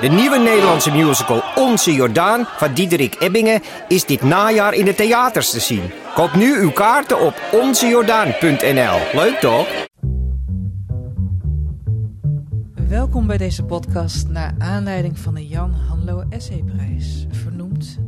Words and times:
De 0.00 0.08
nieuwe 0.08 0.38
Nederlandse 0.38 0.90
musical 0.90 1.42
Onze 1.54 1.94
Jordaan 1.94 2.44
van 2.56 2.74
Diederik 2.74 3.16
Ebbingen 3.18 3.62
is 3.88 4.04
dit 4.04 4.22
najaar 4.22 4.74
in 4.74 4.84
de 4.84 4.94
theaters 4.94 5.50
te 5.50 5.60
zien. 5.60 5.90
Koop 6.14 6.34
nu 6.34 6.60
uw 6.60 6.70
kaarten 6.70 7.20
op 7.20 7.34
onzejordaan.nl. 7.52 8.98
Leuk 9.12 9.38
toch? 9.40 9.66
Welkom 12.88 13.26
bij 13.26 13.38
deze 13.38 13.64
podcast 13.64 14.28
naar 14.28 14.54
aanleiding 14.58 15.18
van 15.18 15.34
de 15.34 15.46
Jan 15.46 15.74
Hanlo 15.88 16.24
Essayprijs. 16.30 17.26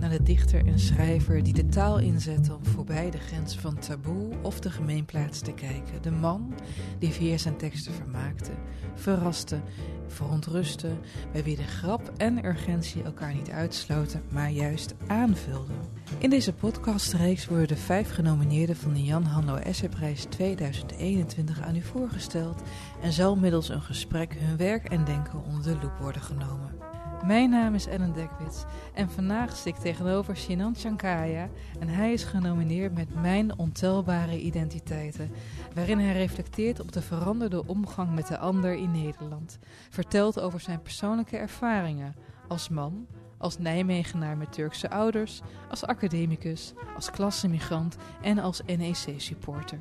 Naar 0.00 0.10
de 0.10 0.22
dichter 0.22 0.66
en 0.66 0.78
schrijver 0.78 1.42
die 1.42 1.52
de 1.52 1.66
taal 1.66 1.98
inzette 1.98 2.54
om 2.54 2.64
voorbij 2.64 3.10
de 3.10 3.18
grenzen 3.18 3.60
van 3.60 3.78
taboe 3.78 4.32
of 4.42 4.60
de 4.60 4.70
gemeenplaats 4.70 5.40
te 5.40 5.52
kijken. 5.52 6.02
De 6.02 6.10
man 6.10 6.54
die 6.98 7.10
via 7.10 7.36
zijn 7.36 7.56
teksten 7.56 7.92
vermaakte, 7.92 8.50
verraste, 8.94 9.60
verontrustte, 10.06 10.90
bij 11.32 11.44
wie 11.44 11.56
de 11.56 11.62
grap 11.62 12.12
en 12.16 12.46
urgentie 12.46 13.02
elkaar 13.02 13.34
niet 13.34 13.50
uitsloten, 13.50 14.22
maar 14.30 14.50
juist 14.50 14.94
aanvulden. 15.06 15.76
In 16.18 16.30
deze 16.30 16.52
podcastreeks 16.52 17.46
worden 17.46 17.68
de 17.68 17.76
vijf 17.76 18.10
genomineerden 18.10 18.76
van 18.76 18.92
de 18.92 19.02
Jan 19.02 19.24
Hanlo 19.24 19.54
Essayprijs 19.54 20.24
2021 20.24 21.60
aan 21.60 21.76
u 21.76 21.82
voorgesteld 21.82 22.62
en 23.02 23.12
zal 23.12 23.36
middels 23.36 23.68
een 23.68 23.82
gesprek 23.82 24.34
hun 24.38 24.56
werk 24.56 24.88
en 24.88 25.04
denken 25.04 25.44
onder 25.44 25.62
de 25.62 25.78
loep 25.82 25.98
worden 26.00 26.22
genomen. 26.22 26.93
Mijn 27.26 27.50
naam 27.50 27.74
is 27.74 27.86
Ellen 27.86 28.12
Dekwits 28.12 28.64
en 28.94 29.10
vandaag 29.10 29.56
zit 29.56 29.66
ik 29.66 29.76
tegenover 29.76 30.36
Shinan 30.36 30.74
Chankaya 30.76 31.48
en 31.78 31.88
hij 31.88 32.12
is 32.12 32.24
genomineerd 32.24 32.94
met 32.94 33.22
Mijn 33.22 33.58
Ontelbare 33.58 34.40
Identiteiten, 34.40 35.30
waarin 35.74 35.98
hij 35.98 36.12
reflecteert 36.12 36.80
op 36.80 36.92
de 36.92 37.02
veranderde 37.02 37.66
omgang 37.66 38.14
met 38.14 38.26
de 38.26 38.38
ander 38.38 38.74
in 38.74 38.90
Nederland, 38.90 39.58
vertelt 39.90 40.40
over 40.40 40.60
zijn 40.60 40.82
persoonlijke 40.82 41.36
ervaringen 41.36 42.14
als 42.48 42.68
man, 42.68 43.06
als 43.38 43.58
Nijmegenaar 43.58 44.36
met 44.36 44.52
Turkse 44.52 44.90
ouders, 44.90 45.40
als 45.70 45.84
academicus, 45.84 46.72
als 46.94 47.10
klassemigrant 47.10 47.96
en 48.22 48.38
als 48.38 48.62
NEC-supporter. 48.66 49.78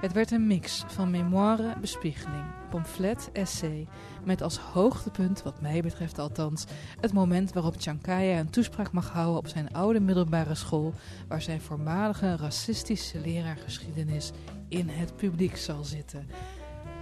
Het 0.00 0.12
werd 0.12 0.30
een 0.30 0.46
mix 0.46 0.84
van 0.86 1.10
memoire, 1.10 1.74
bespiegeling, 1.80 2.44
pamflet, 2.70 3.30
essay, 3.32 3.88
met 4.24 4.42
als 4.42 4.58
hoogtepunt, 4.58 5.42
wat 5.42 5.60
mij 5.60 5.82
betreft 5.82 6.18
althans, 6.18 6.64
het 7.00 7.12
moment 7.12 7.52
waarop 7.52 7.74
Chankaya 7.78 8.38
een 8.38 8.50
toespraak 8.50 8.92
mag 8.92 9.10
houden 9.10 9.36
op 9.36 9.48
zijn 9.48 9.72
oude 9.72 10.00
middelbare 10.00 10.54
school, 10.54 10.94
waar 11.28 11.42
zijn 11.42 11.60
voormalige 11.60 12.36
racistische 12.36 13.20
leraar 13.20 13.56
geschiedenis 13.56 14.30
in 14.68 14.88
het 14.88 15.16
publiek 15.16 15.56
zal 15.56 15.84
zitten. 15.84 16.26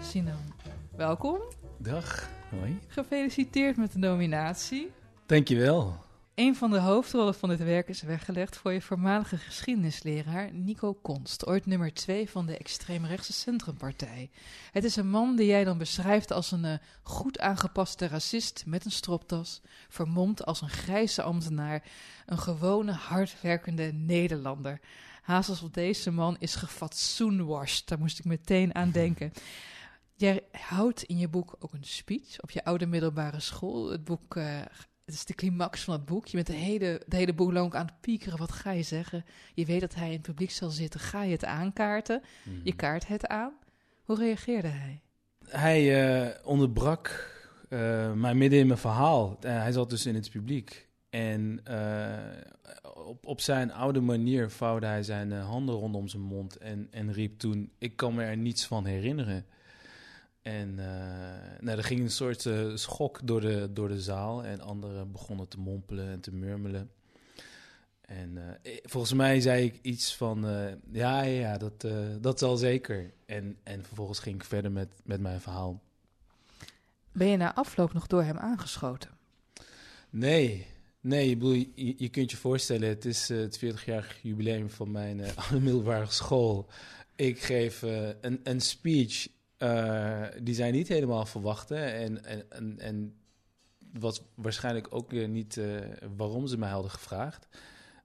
Sinan, 0.02 0.54
welkom. 0.96 1.38
Dag, 1.76 2.28
hoi. 2.50 2.78
Gefeliciteerd 2.86 3.76
met 3.76 3.92
de 3.92 3.98
nominatie. 3.98 4.90
Dankjewel. 5.26 6.06
Een 6.38 6.56
van 6.56 6.70
de 6.70 6.78
hoofdrollen 6.78 7.34
van 7.34 7.48
dit 7.48 7.58
werk 7.58 7.88
is 7.88 8.02
weggelegd 8.02 8.56
voor 8.56 8.72
je 8.72 8.80
voormalige 8.80 9.36
geschiedenisleraar 9.36 10.52
Nico 10.52 10.94
Konst, 10.94 11.46
ooit 11.46 11.66
nummer 11.66 11.94
2 11.94 12.30
van 12.30 12.46
de 12.46 12.56
extreemrechtse 12.56 13.32
Centrumpartij. 13.32 14.30
Het 14.72 14.84
is 14.84 14.96
een 14.96 15.10
man 15.10 15.36
die 15.36 15.46
jij 15.46 15.64
dan 15.64 15.78
beschrijft 15.78 16.32
als 16.32 16.50
een 16.50 16.64
eh, 16.64 16.78
goed 17.02 17.38
aangepaste 17.38 18.06
racist 18.06 18.62
met 18.66 18.84
een 18.84 18.90
stropdas, 18.90 19.60
vermomd 19.88 20.44
als 20.44 20.60
een 20.60 20.68
grijze 20.68 21.22
ambtenaar, 21.22 21.82
een 22.26 22.38
gewone 22.38 22.92
hardwerkende 22.92 23.92
Nederlander. 23.92 24.80
Haast 25.22 25.48
alsof 25.48 25.70
deze 25.70 26.10
man 26.10 26.36
is 26.38 26.54
gefatsoenwashed, 26.54 27.88
daar 27.88 27.98
moest 27.98 28.18
ik 28.18 28.24
meteen 28.24 28.74
aan 28.74 28.90
denken. 28.90 29.32
Jij 30.14 30.42
houdt 30.52 31.02
in 31.02 31.18
je 31.18 31.28
boek 31.28 31.56
ook 31.58 31.72
een 31.72 31.84
speech 31.84 32.40
op 32.40 32.50
je 32.50 32.64
oude 32.64 32.86
middelbare 32.86 33.40
school. 33.40 33.90
Het 33.90 34.04
boek 34.04 34.36
eh, 34.36 34.60
het 35.08 35.16
is 35.16 35.24
de 35.24 35.34
climax 35.34 35.84
van 35.84 35.94
het 35.94 36.04
boek. 36.04 36.26
Je 36.26 36.36
bent 36.36 36.46
de 36.46 36.52
hele, 36.52 37.02
de 37.06 37.16
hele 37.16 37.70
aan 37.74 37.86
het 37.86 38.00
piekeren. 38.00 38.38
Wat 38.38 38.52
ga 38.52 38.70
je 38.70 38.82
zeggen? 38.82 39.24
Je 39.54 39.64
weet 39.64 39.80
dat 39.80 39.94
hij 39.94 40.06
in 40.06 40.12
het 40.12 40.22
publiek 40.22 40.50
zal 40.50 40.70
zitten. 40.70 41.00
Ga 41.00 41.22
je 41.22 41.32
het 41.32 41.44
aankaarten? 41.44 42.22
Je 42.62 42.74
kaart 42.74 43.06
het 43.06 43.26
aan. 43.26 43.52
Hoe 44.02 44.16
reageerde 44.16 44.68
hij? 44.68 45.00
Hij 45.48 46.12
eh, 46.26 46.46
onderbrak 46.46 47.32
eh, 47.68 48.12
mij 48.12 48.34
midden 48.34 48.58
in 48.58 48.66
mijn 48.66 48.78
verhaal. 48.78 49.36
Eh, 49.40 49.60
hij 49.60 49.72
zat 49.72 49.90
dus 49.90 50.06
in 50.06 50.14
het 50.14 50.30
publiek. 50.30 50.88
En 51.10 51.60
op, 52.94 53.26
op 53.26 53.40
zijn 53.40 53.72
oude 53.72 54.00
manier 54.00 54.50
vouwde 54.50 54.86
hij 54.86 55.02
zijn 55.02 55.32
handen 55.32 55.74
rondom 55.74 56.08
zijn 56.08 56.22
mond 56.22 56.56
en, 56.56 56.88
en 56.90 57.12
riep 57.12 57.38
toen: 57.38 57.72
Ik 57.78 57.96
kan 57.96 58.14
me 58.14 58.22
er 58.22 58.36
niets 58.36 58.66
van 58.66 58.84
herinneren. 58.84 59.46
En 60.48 60.78
eh, 60.78 61.60
nou, 61.60 61.78
er 61.78 61.84
ging 61.84 62.00
een 62.00 62.10
soort 62.10 62.46
eh, 62.46 62.66
schok 62.74 63.20
door 63.24 63.40
de, 63.40 63.68
door 63.72 63.88
de 63.88 64.00
zaal. 64.00 64.44
En 64.44 64.60
anderen 64.60 65.12
begonnen 65.12 65.48
te 65.48 65.58
mompelen 65.58 66.08
en 66.08 66.20
te 66.20 66.32
murmelen. 66.32 66.90
En 68.00 68.58
eh, 68.62 68.72
volgens 68.82 69.12
mij 69.12 69.40
zei 69.40 69.64
ik 69.64 69.78
iets 69.82 70.16
van: 70.16 70.46
Ja, 70.92 71.22
ja, 71.22 71.58
dat, 71.58 71.86
dat 72.20 72.38
zal 72.38 72.56
zeker. 72.56 73.12
En, 73.26 73.56
en 73.62 73.84
vervolgens 73.84 74.18
ging 74.18 74.34
ik 74.34 74.44
verder 74.44 74.72
met, 74.72 74.88
met 75.04 75.20
mijn 75.20 75.40
verhaal. 75.40 75.80
Ben 77.12 77.28
je 77.28 77.36
na 77.36 77.54
afloop 77.54 77.92
nog 77.92 78.06
door 78.06 78.22
hem 78.22 78.38
aangeschoten? 78.38 79.10
Nee, 80.10 80.66
nee, 81.00 81.30
ik 81.30 81.38
bedoel, 81.38 81.64
je, 81.74 81.94
je 81.96 82.08
kunt 82.08 82.30
je 82.30 82.36
voorstellen, 82.36 82.88
het 82.88 83.04
is 83.04 83.28
het 83.28 83.58
40-jarig 83.64 84.18
jubileum 84.22 84.70
van 84.70 84.90
mijn 84.90 85.20
middelbare 85.52 86.10
school. 86.10 86.66
Ik 87.16 87.42
geef 87.42 87.82
een, 88.20 88.40
een 88.42 88.60
speech 88.60 89.26
eh, 89.58 90.22
die 90.42 90.54
zij 90.54 90.70
niet 90.70 90.88
helemaal 90.88 91.26
verwachten. 91.26 91.94
En, 91.94 92.24
en, 92.50 92.78
en, 92.78 93.14
was 93.92 94.22
waarschijnlijk 94.34 94.86
ook 94.90 95.12
eh, 95.12 95.28
niet 95.28 95.56
eh, 95.56 95.66
waarom 96.16 96.46
ze 96.46 96.58
mij 96.58 96.70
hadden 96.70 96.90
gevraagd. 96.90 97.48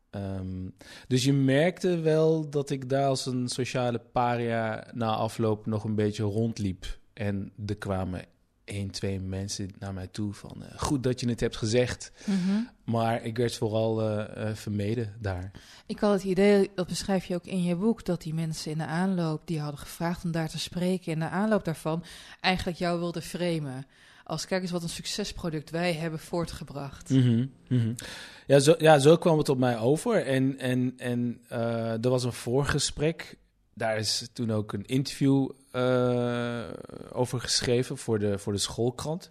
Ehm, 0.09 0.69
dus 1.07 1.23
je 1.23 1.33
merkte 1.33 1.99
wel 1.99 2.49
dat 2.49 2.69
ik 2.69 2.89
daar 2.89 3.07
als 3.07 3.25
een 3.25 3.47
sociale 3.47 3.99
paria 3.99 4.87
na 4.93 5.15
afloop 5.15 5.65
nog 5.65 5.83
een 5.83 5.95
beetje 5.95 6.23
rondliep. 6.23 6.99
En 7.13 7.51
er 7.65 7.77
kwamen 7.77 8.25
één, 8.65 8.91
twee 8.91 9.19
mensen 9.19 9.69
naar 9.79 9.93
mij 9.93 10.07
toe 10.07 10.33
van... 10.33 10.63
eh, 10.63 10.79
goed 10.79 11.03
dat 11.03 11.19
je 11.19 11.29
het 11.29 11.39
hebt 11.39 11.57
gezegd, 11.57 12.11
maar 12.83 13.23
ik 13.23 13.37
werd 13.37 13.55
vooral 13.55 14.01
eh, 14.01 14.49
eh, 14.49 14.55
vermeden 14.55 15.13
daar. 15.19 15.51
Ik 15.85 15.99
had 15.99 16.13
het 16.13 16.23
idee, 16.23 16.71
dat 16.75 16.87
beschrijf 16.87 17.25
je 17.25 17.35
ook 17.35 17.45
in 17.45 17.63
je 17.63 17.75
boek, 17.75 18.05
dat 18.05 18.21
die 18.21 18.33
mensen 18.33 18.71
in 18.71 18.77
de 18.77 18.85
aanloop 18.85 19.47
die 19.47 19.59
hadden 19.59 19.79
gevraagd 19.79 20.23
om 20.23 20.31
daar 20.31 20.49
te 20.49 20.59
spreken, 20.59 21.11
in 21.11 21.19
de 21.19 21.29
aanloop 21.29 21.65
daarvan 21.65 22.03
eigenlijk 22.39 22.77
jou 22.77 22.99
wilden 22.99 23.21
framen. 23.21 23.85
Als 24.23 24.45
kijk 24.45 24.61
eens 24.61 24.71
wat 24.71 24.83
een 24.83 24.89
succesproduct 24.89 25.69
wij 25.69 25.93
hebben 25.93 26.19
voortgebracht. 26.19 27.09
Mhm, 27.09 27.45
mhm. 27.67 27.93
Ja, 28.47 28.59
zo, 28.59 28.75
ja, 28.77 28.99
zo 28.99 29.17
kwam 29.17 29.37
het 29.37 29.49
op 29.49 29.57
mij 29.57 29.77
over. 29.77 30.25
En, 30.25 30.59
en, 30.59 30.93
en 30.97 31.41
er 32.01 32.09
was 32.09 32.23
een 32.23 32.33
voorgesprek. 32.33 33.37
Daar 33.73 33.97
is 33.97 34.29
toen 34.33 34.51
ook 34.51 34.73
een 34.73 34.85
interview 34.85 35.49
over 37.11 37.39
geschreven 37.39 37.97
voor 37.97 38.19
de, 38.19 38.39
voor 38.39 38.53
de 38.53 38.59
schoolkrant. 38.59 39.27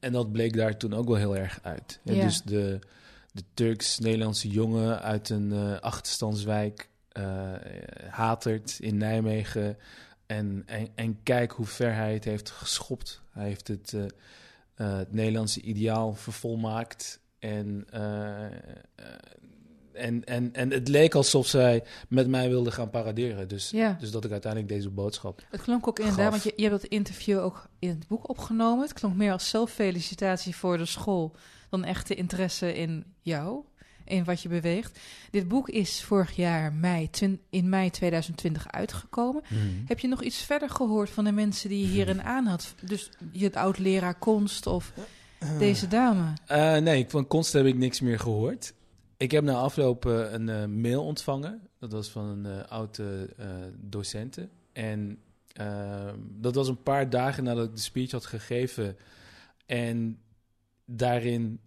En 0.00 0.12
dat 0.12 0.32
bleek 0.32 0.56
daar 0.56 0.76
toen 0.76 0.94
ook 0.94 1.06
wel 1.06 1.16
heel 1.16 1.36
erg 1.36 1.58
uit. 1.62 2.00
Ja. 2.02 2.24
Dus 2.24 2.42
de, 2.42 2.78
de 3.32 3.42
Turks-Nederlandse 3.54 4.48
jongen 4.48 5.02
uit 5.02 5.28
een 5.28 5.52
eh, 5.52 5.78
achterstandswijk, 5.80 6.88
eh, 7.08 7.52
Hatert 8.08 8.78
in 8.80 8.96
Nijmegen. 8.96 9.76
En, 10.26 10.62
en, 10.66 10.88
en 10.94 11.22
kijk 11.22 11.52
hoe 11.52 11.66
ver 11.66 11.94
hij 11.94 12.14
het 12.14 12.24
heeft 12.24 12.50
geschopt. 12.50 13.22
Hij 13.30 13.46
heeft 13.46 13.68
het, 13.68 13.92
eh, 13.92 14.04
eh, 14.74 14.96
het 14.96 15.12
Nederlandse 15.12 15.60
ideaal 15.60 16.14
vervolmaakt. 16.14 17.20
En, 17.38 17.86
eh, 17.90 18.46
eh, 18.46 18.52
en, 20.00 20.24
en, 20.24 20.54
en 20.54 20.70
het 20.70 20.88
leek 20.88 21.14
alsof 21.14 21.46
zij 21.46 21.82
met 22.08 22.28
mij 22.28 22.48
wilde 22.48 22.70
gaan 22.70 22.90
paraderen. 22.90 23.48
Dus, 23.48 23.70
Ja. 23.70 23.96
dus 24.00 24.10
dat 24.10 24.24
ik 24.24 24.30
uiteindelijk 24.30 24.72
deze 24.72 24.90
boodschap. 24.90 25.42
Het 25.50 25.62
klonk 25.62 25.88
ook 25.88 25.98
inderdaad, 25.98 26.22
Gaf. 26.22 26.30
want 26.30 26.42
je, 26.42 26.52
je 26.62 26.68
hebt 26.68 26.80
dat 26.80 26.90
interview 26.90 27.38
ook 27.38 27.68
in 27.78 27.88
het 27.88 28.06
boek 28.08 28.28
opgenomen. 28.28 28.82
Het 28.84 28.92
klonk 28.92 29.16
meer 29.16 29.32
als 29.32 29.48
zelffelicitatie 29.48 30.56
voor 30.56 30.78
de 30.78 30.84
school 30.86 31.34
dan 31.70 31.84
echte 31.84 32.14
interesse 32.14 32.74
in 32.74 33.04
jou, 33.22 33.62
in 34.04 34.24
wat 34.24 34.42
je 34.42 34.48
beweegt. 34.48 34.98
Dit 35.30 35.48
boek 35.48 35.68
is 35.68 36.02
vorig 36.02 36.36
jaar 36.36 36.72
mei, 36.72 37.10
in 37.50 37.68
mei 37.68 37.90
2020 37.90 38.68
uitgekomen. 38.72 39.42
Heb 39.86 39.98
je 39.98 40.08
nog 40.08 40.22
iets 40.22 40.42
verder 40.42 40.70
gehoord 40.70 41.10
van 41.10 41.24
de 41.24 41.32
mensen 41.32 41.68
die 41.68 41.80
je 41.80 41.86
hierin 41.86 42.22
aan 42.22 42.46
had? 42.46 42.74
Dus 42.82 43.10
je 43.32 43.54
oud-leraar 43.54 44.18
konst 44.18 44.66
of 44.66 44.92
deze 45.58 45.88
dame? 45.88 46.24
Eh, 46.46 46.76
nee, 46.76 47.04
van 47.08 47.26
Konst 47.26 47.52
heb 47.52 47.66
ik 47.66 47.76
niks 47.76 48.00
meer 48.00 48.18
gehoord. 48.18 48.72
Ik 49.20 49.30
heb 49.30 49.44
na 49.44 49.54
afloop 49.54 50.06
eh, 50.06 50.32
een 50.32 50.48
eh, 50.48 50.64
mail 50.64 51.04
ontvangen. 51.04 51.68
Dat 51.78 51.92
was 51.92 52.08
van 52.08 52.24
een 52.24 52.46
uh, 52.46 52.64
oude 52.68 53.28
docente. 53.76 54.48
En 54.72 55.18
ehm, 55.52 56.16
dat 56.18 56.54
was 56.54 56.68
een 56.68 56.82
paar 56.82 57.10
dagen 57.10 57.44
nadat 57.44 57.64
ik 57.64 57.74
de 57.74 57.80
speech 57.80 58.10
had 58.10 58.26
gegeven. 58.26 58.96
En 59.66 60.18
daarin 60.84 61.60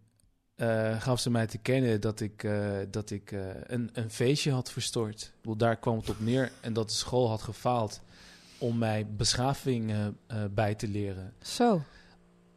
gaf 0.99 1.19
ze 1.19 1.29
mij 1.29 1.47
te 1.47 1.57
kennen 1.57 2.01
dat 2.01 2.19
ik, 2.19 2.47
dat 2.89 3.11
ik 3.11 3.31
een, 3.63 3.89
een 3.93 4.09
feestje 4.09 4.51
had 4.51 4.71
verstoord. 4.71 5.33
Wel, 5.41 5.55
daar 5.55 5.77
kwam 5.77 5.97
het 5.97 6.09
op 6.09 6.19
neer. 6.19 6.51
En 6.61 6.73
dat 6.73 6.87
de 6.89 6.95
school 6.95 7.29
had 7.29 7.41
gefaald 7.41 8.01
om 8.57 8.77
mij 8.77 9.07
beschaving 9.07 9.93
bij 10.53 10.75
te 10.75 10.87
leren. 10.87 11.33
Zo. 11.41 11.81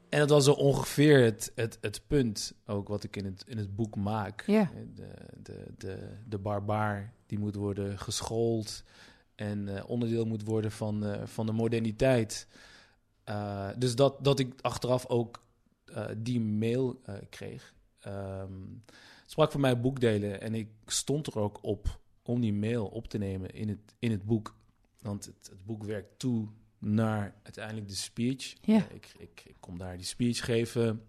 En 0.08 0.18
dat 0.18 0.30
was 0.30 0.44
zo 0.44 0.52
ongeveer 0.52 1.24
het, 1.24 1.52
het, 1.54 1.78
het 1.80 2.02
punt 2.06 2.54
ook 2.66 2.88
wat 2.88 3.04
ik 3.04 3.16
in 3.16 3.24
het, 3.24 3.44
in 3.46 3.58
het 3.58 3.76
boek 3.76 3.96
maak. 3.96 4.44
Ja. 4.46 4.70
De, 4.94 5.08
de, 5.42 5.64
de, 5.78 6.08
de 6.28 6.38
barbaar 6.38 7.12
die 7.26 7.38
moet 7.38 7.54
worden 7.54 7.98
geschoold 7.98 8.82
en 9.34 9.66
uh, 9.66 9.88
onderdeel 9.88 10.24
moet 10.24 10.44
worden 10.44 10.70
van, 10.70 11.04
uh, 11.04 11.26
van 11.26 11.46
de 11.46 11.52
moderniteit. 11.52 12.48
Uh, 13.28 13.68
dus 13.78 13.94
dat, 13.94 14.24
dat 14.24 14.38
ik 14.38 14.60
achteraf 14.60 15.06
ook 15.06 15.44
die 16.16 16.40
mail 16.40 17.00
kreeg. 17.30 17.74
Um, 18.06 18.82
sprak 19.26 19.52
van 19.52 19.60
mij 19.60 19.80
boekdelen 19.80 20.40
en 20.40 20.54
ik 20.54 20.68
stond 20.86 21.26
er 21.26 21.38
ook 21.38 21.58
op 21.62 22.00
om 22.22 22.40
die 22.40 22.52
mail 22.52 22.86
op 22.86 23.08
te 23.08 23.18
nemen 23.18 23.50
in 23.50 23.68
het, 23.68 23.94
in 23.98 24.10
het 24.10 24.24
boek. 24.24 24.56
Want 25.00 25.24
het, 25.24 25.48
het 25.50 25.64
boek 25.64 25.84
werkt 25.84 26.18
toe 26.18 26.48
naar 26.86 27.34
uiteindelijk 27.42 27.88
de 27.88 27.94
speech. 27.94 28.54
Ja. 28.60 28.86
ik, 28.90 29.12
ik, 29.18 29.42
ik, 29.44 29.56
kom 29.60 29.78
daar 29.78 29.96
die 29.96 30.06
speech 30.06 30.44
geven. 30.44 31.02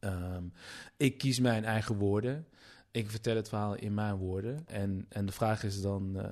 Um, 0.00 0.52
ik 0.96 1.18
kies 1.18 1.40
mijn 1.40 1.64
eigen 1.64 1.96
woorden. 1.96 2.46
Ik 2.90 3.10
vertel 3.10 3.36
het 3.36 3.48
verhaal 3.48 3.74
in 3.74 3.94
mijn 3.94 4.16
woorden. 4.16 4.66
En, 4.66 5.06
en 5.08 5.26
de 5.26 5.32
vraag 5.32 5.64
is 5.64 5.80
dan, 5.80 6.12
uh, 6.16 6.24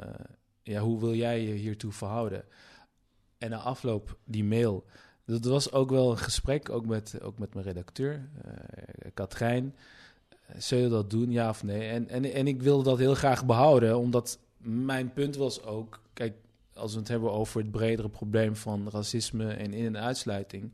ja, 0.62 0.80
hoe 0.80 1.00
wil 1.00 1.14
jij 1.14 1.42
je 1.42 1.52
hiertoe 1.52 1.92
verhouden? 1.92 2.44
En 3.38 3.50
na 3.50 3.56
afloop, 3.56 4.18
die 4.24 4.44
mail, 4.44 4.84
dat 5.24 5.44
was 5.44 5.72
ook 5.72 5.90
wel 5.90 6.10
een 6.10 6.18
gesprek, 6.18 6.68
ook 6.68 6.86
met, 6.86 7.20
ook 7.20 7.38
met 7.38 7.54
mijn 7.54 7.66
redacteur, 7.66 8.28
uh, 8.46 8.52
Katrijn. 9.14 9.76
Zul 10.56 10.78
je 10.78 10.88
dat 10.88 11.10
doen, 11.10 11.30
ja 11.30 11.48
of 11.48 11.62
nee? 11.62 11.88
En, 11.88 12.08
en, 12.08 12.24
en 12.24 12.46
ik 12.46 12.62
wilde 12.62 12.84
dat 12.84 12.98
heel 12.98 13.14
graag 13.14 13.46
behouden, 13.46 13.98
omdat 13.98 14.38
mijn 14.58 15.12
punt 15.12 15.36
was 15.36 15.62
ook... 15.62 16.00
Kijk, 16.12 16.34
als 16.82 16.92
we 16.92 16.98
het 16.98 17.08
hebben 17.08 17.32
over 17.32 17.60
het 17.60 17.70
bredere 17.70 18.08
probleem 18.08 18.56
van 18.56 18.88
racisme 18.90 19.52
en 19.52 19.72
in- 19.72 19.86
en 19.86 20.02
uitsluiting. 20.02 20.72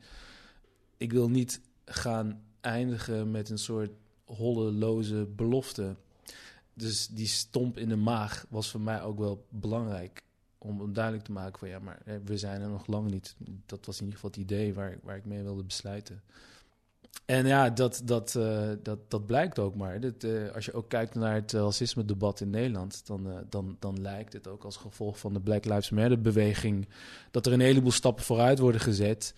Ik 0.96 1.12
wil 1.12 1.28
niet 1.31 1.60
gaan 1.84 2.43
eindigen 2.60 3.31
met 3.31 3.49
een 3.50 3.58
soort 3.58 3.90
holleloze 4.25 5.28
belofte. 5.37 5.96
Dus 6.75 7.08
die 7.08 7.26
stomp 7.26 7.78
in 7.78 7.88
de 7.88 7.96
maag 7.96 8.46
was 8.49 8.70
voor 8.70 8.81
mij 8.81 9.02
ook 9.02 9.19
wel 9.19 9.46
belangrijk. 9.49 10.22
Om 10.58 10.93
duidelijk 10.93 11.25
te 11.25 11.32
maken 11.32 11.58
van 11.58 11.69
ja, 11.69 11.78
maar 11.78 12.02
we 12.25 12.38
zijn 12.38 12.60
er 12.60 12.69
nog 12.69 12.87
lang 12.87 13.10
niet. 13.10 13.37
Dat 13.66 13.87
was 13.87 13.96
in 13.96 14.05
ieder 14.05 14.20
geval 14.20 14.31
het 14.31 14.40
idee 14.50 14.75
waar, 14.75 14.99
waar 15.02 15.16
ik 15.16 15.25
mee 15.25 15.43
wilde 15.43 15.62
besluiten. 15.62 16.22
En 17.25 17.46
ja, 17.46 17.70
dat, 17.70 18.02
dat, 18.05 18.34
uh, 18.38 18.69
dat, 18.82 18.99
dat 19.10 19.26
blijkt 19.26 19.58
ook 19.58 19.75
maar. 19.75 19.99
Uh, 20.25 20.50
als 20.55 20.64
je 20.64 20.72
ook 20.72 20.88
kijkt 20.88 21.14
naar 21.14 21.34
het 21.34 21.52
racisme-debat 21.52 22.40
in 22.40 22.50
Nederland, 22.50 23.06
dan, 23.06 23.26
dan, 23.49 23.76
dan 23.78 24.00
lijkt 24.00 24.32
het 24.32 24.49
ook 24.49 24.64
als 24.64 24.76
gevolg 24.76 25.19
van 25.19 25.32
de 25.32 25.40
Black 25.40 25.64
Lives 25.64 25.90
Matter-beweging 25.90 26.88
dat 27.31 27.46
er 27.46 27.52
een 27.52 27.60
heleboel 27.60 27.90
stappen 27.90 28.25
vooruit 28.25 28.58
worden 28.58 28.81
gezet. 28.81 29.34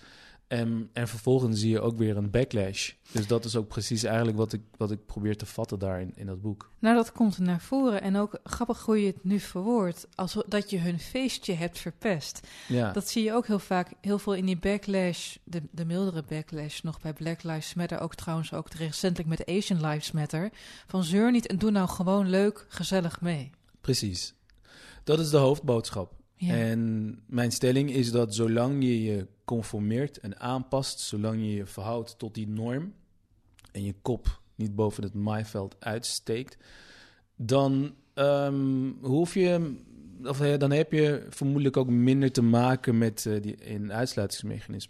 En, 0.51 0.91
en 0.93 1.09
vervolgens 1.09 1.61
zie 1.61 1.71
je 1.71 1.81
ook 1.81 1.99
weer 1.99 2.17
een 2.17 2.31
backlash. 2.31 2.93
Dus 3.13 3.27
dat 3.27 3.45
is 3.45 3.57
ook 3.57 3.69
precies 3.69 4.05
eigenlijk 4.05 4.37
wat 4.37 4.53
ik, 4.53 4.61
wat 4.77 4.91
ik 4.91 5.07
probeer 5.07 5.37
te 5.37 5.47
vatten 5.47 5.79
daar 5.79 6.01
in, 6.01 6.13
in 6.15 6.27
dat 6.27 6.41
boek. 6.41 6.71
Nou, 6.79 6.95
dat 6.95 7.13
komt 7.13 7.39
naar 7.39 7.61
voren. 7.61 8.03
En 8.03 8.17
ook 8.17 8.39
grappig 8.45 8.85
hoe 8.85 9.01
je 9.01 9.07
het 9.07 9.25
nu 9.25 9.41
verwoordt. 9.41 10.09
Als 10.15 10.37
dat 10.47 10.71
je 10.71 10.79
hun 10.79 10.99
feestje 10.99 11.53
hebt 11.53 11.79
verpest. 11.79 12.47
Ja. 12.69 12.93
Dat 12.93 13.09
zie 13.09 13.25
je 13.25 13.33
ook 13.33 13.47
heel 13.47 13.59
vaak, 13.59 13.93
heel 14.01 14.19
veel 14.19 14.35
in 14.35 14.47
die 14.47 14.59
backlash. 14.59 15.37
De, 15.45 15.63
de 15.71 15.85
mildere 15.85 16.25
backlash 16.29 16.81
nog 16.81 17.01
bij 17.01 17.13
Black 17.13 17.43
Lives 17.43 17.75
Matter. 17.75 18.01
Ook 18.01 18.15
trouwens 18.15 18.53
ook 18.53 18.73
recentelijk 18.73 19.29
met 19.29 19.47
Asian 19.47 19.87
Lives 19.87 20.13
Matter. 20.13 20.51
Van 20.87 21.05
zeur 21.05 21.31
niet 21.31 21.47
en 21.47 21.59
doe 21.59 21.71
nou 21.71 21.89
gewoon 21.89 22.29
leuk, 22.31 22.67
gezellig 22.69 23.21
mee. 23.21 23.51
Precies. 23.81 24.35
Dat 25.05 25.19
is 25.19 25.31
de 25.31 25.37
hoofdboodschap. 25.37 26.20
En 26.49 27.19
mijn 27.27 27.51
stelling 27.51 27.91
is 27.91 28.11
dat 28.11 28.35
zolang 28.35 28.83
je 28.83 29.03
je 29.03 29.27
conformeert 29.45 30.19
en 30.19 30.41
aanpast, 30.41 31.01
zolang 31.01 31.41
je 31.41 31.55
je 31.55 31.67
verhoudt 31.67 32.19
tot 32.19 32.35
die 32.35 32.49
norm 32.49 32.93
en 33.73 33.85
je 33.85 33.95
kop 34.03 34.41
niet 34.55 34.75
boven 34.75 35.03
het 35.03 35.15
maaiveld 35.15 35.77
uitsteekt, 35.79 36.57
dan 37.37 37.95
um, 38.15 38.99
hoef 39.03 39.35
je, 39.35 39.77
of 40.25 40.39
dan 40.39 40.71
heb 40.71 40.93
je 40.93 41.27
vermoedelijk 41.29 41.77
ook 41.77 41.89
minder 41.89 42.33
te 42.33 42.43
maken 42.43 42.99
met 42.99 43.25
uh, 43.29 43.43
die 43.43 43.57
in. 43.57 43.93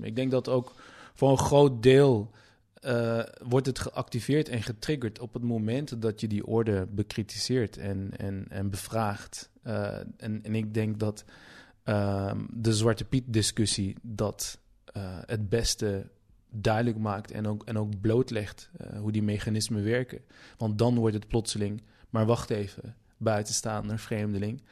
Ik 0.00 0.16
denk 0.16 0.30
dat 0.30 0.48
ook 0.48 0.74
voor 1.14 1.30
een 1.30 1.38
groot 1.38 1.82
deel 1.82 2.30
uh, 2.80 3.22
wordt 3.42 3.66
het 3.66 3.78
geactiveerd 3.78 4.48
en 4.48 4.62
getriggerd 4.62 5.18
op 5.18 5.32
het 5.32 5.42
moment 5.42 6.02
dat 6.02 6.20
je 6.20 6.28
die 6.28 6.46
orde 6.46 6.86
bekritiseert 6.90 7.76
en, 7.76 8.10
en, 8.16 8.46
en 8.48 8.70
bevraagt. 8.70 9.50
Uh, 9.64 9.96
en, 10.16 10.42
en 10.42 10.54
ik 10.54 10.74
denk 10.74 10.98
dat 11.00 11.24
uh, 11.84 12.32
de 12.50 12.74
Zwarte 12.74 13.04
Piet-discussie 13.04 13.96
dat 14.02 14.58
het 15.26 15.48
beste 15.48 16.10
duidelijk 16.50 16.98
maakt 16.98 17.30
en 17.30 17.46
ook, 17.46 17.64
en 17.64 17.78
ook 17.78 18.00
blootlegt 18.00 18.70
hoe 18.98 19.12
die 19.12 19.22
mechanismen 19.22 19.84
werken. 19.84 20.20
Want 20.56 20.78
dan 20.78 20.94
wordt 20.94 21.14
het 21.14 21.28
plotseling, 21.28 21.82
maar 22.08 22.26
wacht 22.26 22.50
even, 22.50 22.96
buitenstaander, 23.16 23.98
vreemdeling. 23.98 24.62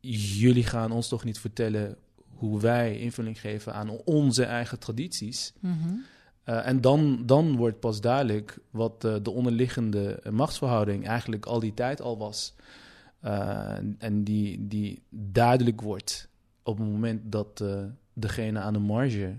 Jullie 0.00 0.64
gaan 0.64 0.92
ons 0.92 1.08
toch 1.08 1.24
niet 1.24 1.38
vertellen 1.38 1.96
hoe 2.34 2.60
wij 2.60 2.98
invulling 2.98 3.40
geven 3.40 3.74
aan 3.74 3.88
onze 3.90 4.44
eigen 4.44 4.78
tradities. 4.78 5.52
Mm. 5.60 6.04
Uh, 6.46 6.66
en 6.66 6.80
dan, 6.80 7.22
dan 7.26 7.56
wordt 7.56 7.80
pas 7.80 8.00
duidelijk 8.00 8.58
wat 8.70 9.04
uh, 9.04 9.14
de 9.22 9.30
onderliggende 9.30 10.22
machtsverhouding 10.30 11.06
eigenlijk 11.06 11.46
al 11.46 11.60
die 11.60 11.74
tijd 11.74 12.00
al 12.00 12.18
was. 12.18 12.54
Uh, 13.24 13.76
en 13.98 14.24
die, 14.24 14.68
die 14.68 15.02
duidelijk 15.10 15.80
wordt 15.80 16.28
op 16.62 16.78
het 16.78 16.88
moment 16.88 17.20
dat 17.24 17.64
degene 18.12 18.58
aan 18.58 18.72
de 18.72 18.78
marge 18.78 19.36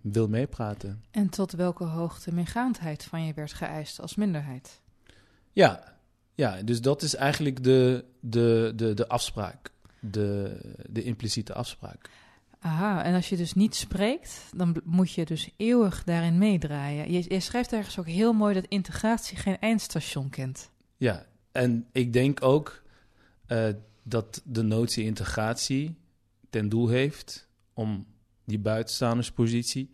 wil 0.00 0.28
meepraten. 0.28 1.02
En 1.10 1.28
tot 1.28 1.52
welke 1.52 1.84
hoogte 1.84 2.34
meegaandheid 2.34 3.04
van 3.04 3.24
je 3.24 3.34
werd 3.34 3.52
geëist 3.52 4.00
als 4.00 4.14
minderheid? 4.14 4.80
Ja, 5.52 5.94
ja 6.34 6.62
dus 6.62 6.80
dat 6.80 7.02
is 7.02 7.14
eigenlijk 7.14 7.64
de, 7.64 8.04
de, 8.20 8.72
de, 8.76 8.94
de 8.94 9.08
afspraak, 9.08 9.72
de, 10.00 10.58
de 10.88 11.02
impliciete 11.02 11.54
afspraak. 11.54 12.10
Aha, 12.60 13.04
en 13.04 13.14
als 13.14 13.28
je 13.28 13.36
dus 13.36 13.52
niet 13.52 13.74
spreekt, 13.74 14.50
dan 14.56 14.80
moet 14.84 15.12
je 15.12 15.24
dus 15.24 15.50
eeuwig 15.56 16.04
daarin 16.04 16.38
meedraaien. 16.38 17.12
Je, 17.12 17.40
schrijft 17.40 17.72
ergens 17.72 17.98
ook 17.98 18.06
heel 18.06 18.32
mooi 18.32 18.54
dat 18.54 18.66
integratie 18.68 19.36
geen 19.36 19.58
eindstation 19.58 20.28
kent. 20.28 20.70
Ja, 20.96 21.26
en 21.52 21.86
ik 21.92 22.12
denk 22.12 22.42
ook 22.42 22.82
uh, 23.48 23.68
dat 24.02 24.42
de 24.44 24.62
notie 24.62 25.04
integratie 25.04 25.96
ten 26.50 26.68
doel 26.68 26.88
heeft 26.88 27.48
om 27.72 28.06
die 28.44 28.58
buitenstaanderspositie 28.58 29.90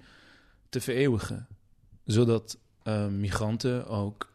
te 0.69 0.81
vereeuwigen. 0.81 1.47
Zodat 2.05 2.59
uh, 2.85 3.07
migranten 3.07 3.87
ook 3.87 4.33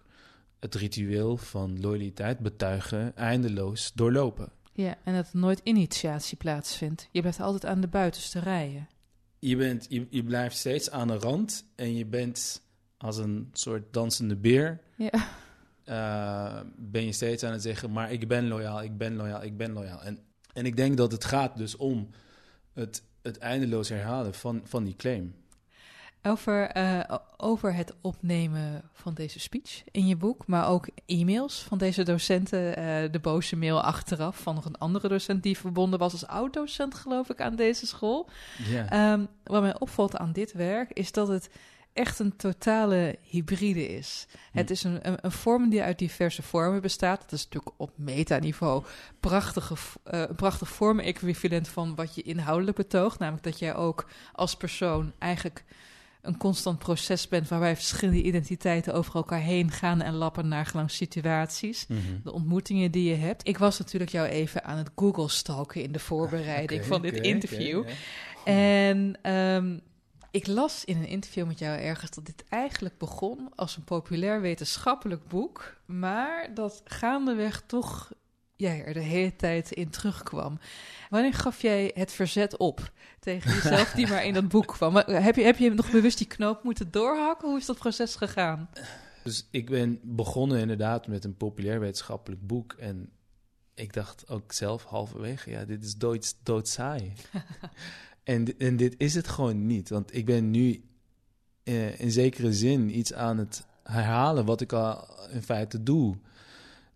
het 0.59 0.75
ritueel 0.75 1.38
van 1.38 1.81
loyaliteit 1.81 2.39
betuigen 2.39 3.15
eindeloos 3.15 3.91
doorlopen. 3.93 4.51
Ja, 4.79 4.98
en 5.03 5.13
dat 5.13 5.29
er 5.33 5.39
nooit 5.39 5.62
initiatie 5.63 6.38
plaatsvindt. 6.38 7.07
Je 7.12 7.19
blijft 7.19 7.39
altijd 7.39 7.65
aan 7.65 7.81
de 7.81 7.88
buitenste 7.88 8.39
rijen. 8.39 8.88
Je, 9.39 9.55
bent, 9.55 9.86
je, 9.89 10.07
je 10.09 10.24
blijft 10.24 10.57
steeds 10.57 10.91
aan 10.91 11.07
de 11.07 11.17
rand 11.17 11.65
en 11.75 11.95
je 11.95 12.05
bent 12.05 12.62
als 12.98 13.17
een 13.17 13.50
soort 13.53 13.93
dansende 13.93 14.36
beer. 14.36 14.81
Ja. 14.95 15.12
Uh, 15.86 16.62
ben 16.77 17.05
je 17.05 17.12
steeds 17.12 17.43
aan 17.43 17.51
het 17.51 17.62
zeggen, 17.62 17.91
maar 17.91 18.12
ik 18.12 18.27
ben 18.27 18.48
loyaal, 18.48 18.83
ik 18.83 18.98
ben 18.98 19.15
loyaal, 19.15 19.43
ik 19.43 19.57
ben 19.57 19.71
loyaal. 19.71 20.03
En, 20.03 20.19
en 20.53 20.65
ik 20.65 20.75
denk 20.75 20.98
dat 20.98 21.12
het 21.12 21.25
gaat 21.25 21.57
dus 21.57 21.75
om 21.75 22.09
het, 22.74 23.03
het 23.21 23.38
eindeloos 23.38 23.89
herhalen 23.89 24.33
van, 24.33 24.62
van 24.63 24.83
die 24.83 24.95
claim. 24.95 25.36
Over, 26.23 26.77
uh, 26.77 26.99
over 27.38 27.73
het 27.73 27.93
opnemen 28.01 28.89
van 28.93 29.13
deze 29.13 29.39
speech 29.39 29.83
in 29.91 30.07
je 30.07 30.15
boek, 30.15 30.47
maar 30.47 30.67
ook 30.67 30.88
e-mails 31.05 31.59
van 31.59 31.77
deze 31.77 32.03
docenten. 32.03 32.79
Uh, 32.79 33.11
de 33.11 33.19
boze 33.21 33.55
mail 33.55 33.81
achteraf 33.81 34.38
van 34.38 34.55
nog 34.55 34.65
een 34.65 34.77
andere 34.77 35.07
docent 35.07 35.43
die 35.43 35.57
verbonden 35.57 35.99
was 35.99 36.11
als 36.11 36.27
oud-docent, 36.27 36.95
geloof 36.95 37.29
ik, 37.29 37.41
aan 37.41 37.55
deze 37.55 37.88
school. 37.88 38.29
Yeah. 38.69 39.11
Um, 39.11 39.27
wat 39.43 39.61
mij 39.61 39.79
opvalt 39.79 40.17
aan 40.17 40.31
dit 40.31 40.51
werk 40.53 40.91
is 40.91 41.11
dat 41.11 41.27
het 41.27 41.49
echt 41.93 42.19
een 42.19 42.35
totale 42.35 43.17
hybride 43.21 43.88
is. 43.88 44.25
Hm. 44.51 44.57
Het 44.57 44.69
is 44.69 44.83
een, 44.83 45.07
een, 45.07 45.17
een, 45.21 45.31
vorm 45.31 45.69
die 45.69 45.81
uit 45.81 45.99
diverse 45.99 46.41
vormen 46.41 46.81
bestaat. 46.81 47.21
Dat 47.21 47.31
is 47.31 47.43
natuurlijk 47.43 47.73
op 47.77 47.91
metaniveau 47.95 48.83
prachtige, 49.19 49.73
uh, 49.73 50.19
een 50.19 50.35
prachtig 50.35 50.69
vormen-equivalent 50.69 51.67
van 51.67 51.95
wat 51.95 52.15
je 52.15 52.21
inhoudelijk 52.21 52.77
betoogt. 52.77 53.19
Namelijk 53.19 53.43
dat 53.43 53.59
jij 53.59 53.75
ook 53.75 54.09
als 54.33 54.55
persoon 54.55 55.13
eigenlijk 55.17 55.63
een 56.21 56.38
constant 56.38 56.79
proces 56.79 57.27
bent 57.27 57.47
waarbij 57.47 57.75
verschillende 57.75 58.21
identiteiten 58.21 58.93
over 58.93 59.15
elkaar 59.15 59.39
heen 59.39 59.71
gaan 59.71 60.01
en 60.01 60.13
lappen 60.13 60.47
naar 60.47 60.65
gelang 60.65 60.91
situaties. 60.91 61.88
Mhm. 61.88 61.99
De 62.23 62.31
ontmoetingen 62.31 62.91
die 62.91 63.09
je 63.09 63.15
hebt. 63.15 63.47
Ik 63.47 63.57
was 63.57 63.79
natuurlijk 63.79 64.11
jou 64.11 64.27
even 64.27 64.63
aan 64.63 64.77
het 64.77 64.89
Google 64.95 65.29
stalken 65.29 65.83
in 65.83 65.91
de 65.91 65.99
voorbereiding 65.99 66.79
Oké, 66.79 66.89
van 66.89 67.01
dit 67.01 67.17
interview. 67.19 67.83
En 68.45 69.17
ehm, 69.21 69.77
ik 70.31 70.47
las 70.47 70.85
in 70.85 70.97
een 70.97 71.07
interview 71.07 71.47
met 71.47 71.59
jou 71.59 71.79
ergens 71.79 72.11
dat 72.11 72.25
dit 72.25 72.43
eigenlijk 72.49 72.97
begon 72.97 73.49
als 73.55 73.77
een 73.77 73.83
populair 73.83 74.41
wetenschappelijk 74.41 75.27
boek, 75.27 75.77
maar 75.85 76.53
dat 76.53 76.81
gaandeweg 76.85 77.63
toch 77.65 78.11
jij 78.60 78.86
er 78.86 78.94
de 78.94 79.00
hele 79.00 79.36
tijd 79.36 79.72
in 79.72 79.89
terugkwam. 79.89 80.60
Wanneer 81.10 81.34
gaf 81.34 81.62
jij 81.62 81.92
het 81.94 82.12
verzet 82.12 82.58
op 82.58 82.92
tegen 83.20 83.54
jezelf 83.54 83.92
die 83.92 84.08
maar 84.08 84.25
in 84.25 84.34
dat 84.34 84.48
boek 84.48 84.68
kwam? 84.68 84.94
Maar 84.94 85.24
Heb 85.24 85.36
je, 85.36 85.42
heb 85.44 85.58
je 85.58 85.70
nog 85.70 85.92
bewust 85.92 86.18
die 86.18 86.28
knoop 86.28 86.63
moeten 86.63 86.92
doorhakken? 86.92 87.50
Hoe 87.50 87.58
is 87.58 87.66
dat 87.66 87.78
proces 87.78 88.16
gegaan? 88.16 88.70
Dus 89.24 89.48
ik 89.51 89.70
ben 89.70 90.00
begonnen 90.04 90.60
inderdaad 90.60 91.08
met 91.08 91.24
een 91.24 91.38
populair 91.38 91.80
wetenschappelijk 91.80 92.48
boek. 92.48 92.74
En 92.74 93.10
ik 93.74 93.94
dacht 93.94 94.30
ook 94.30 94.51
zelf 94.51 94.84
halverwege, 94.84 95.50
ja, 95.50 95.66
dit 95.66 95.84
is 95.84 95.96
dood, 95.96 96.36
doodsaai. 96.44 97.13
en, 98.24 98.58
en 98.58 98.78
dit 98.78 98.96
is 98.98 99.16
het 99.16 99.28
gewoon 99.28 99.66
niet. 99.66 99.89
Want 99.89 100.16
ik 100.16 100.25
ben 100.25 100.51
nu 100.51 100.84
eh, 101.63 102.00
in 102.00 102.12
zekere 102.12 102.54
zin 102.54 102.98
iets 102.98 103.13
aan 103.13 103.38
het 103.38 103.66
herhalen 103.84 104.46
wat 104.46 104.62
ik 104.62 104.74
al 104.74 105.08
in 105.32 105.44
feite 105.44 105.84
doe. 105.84 106.18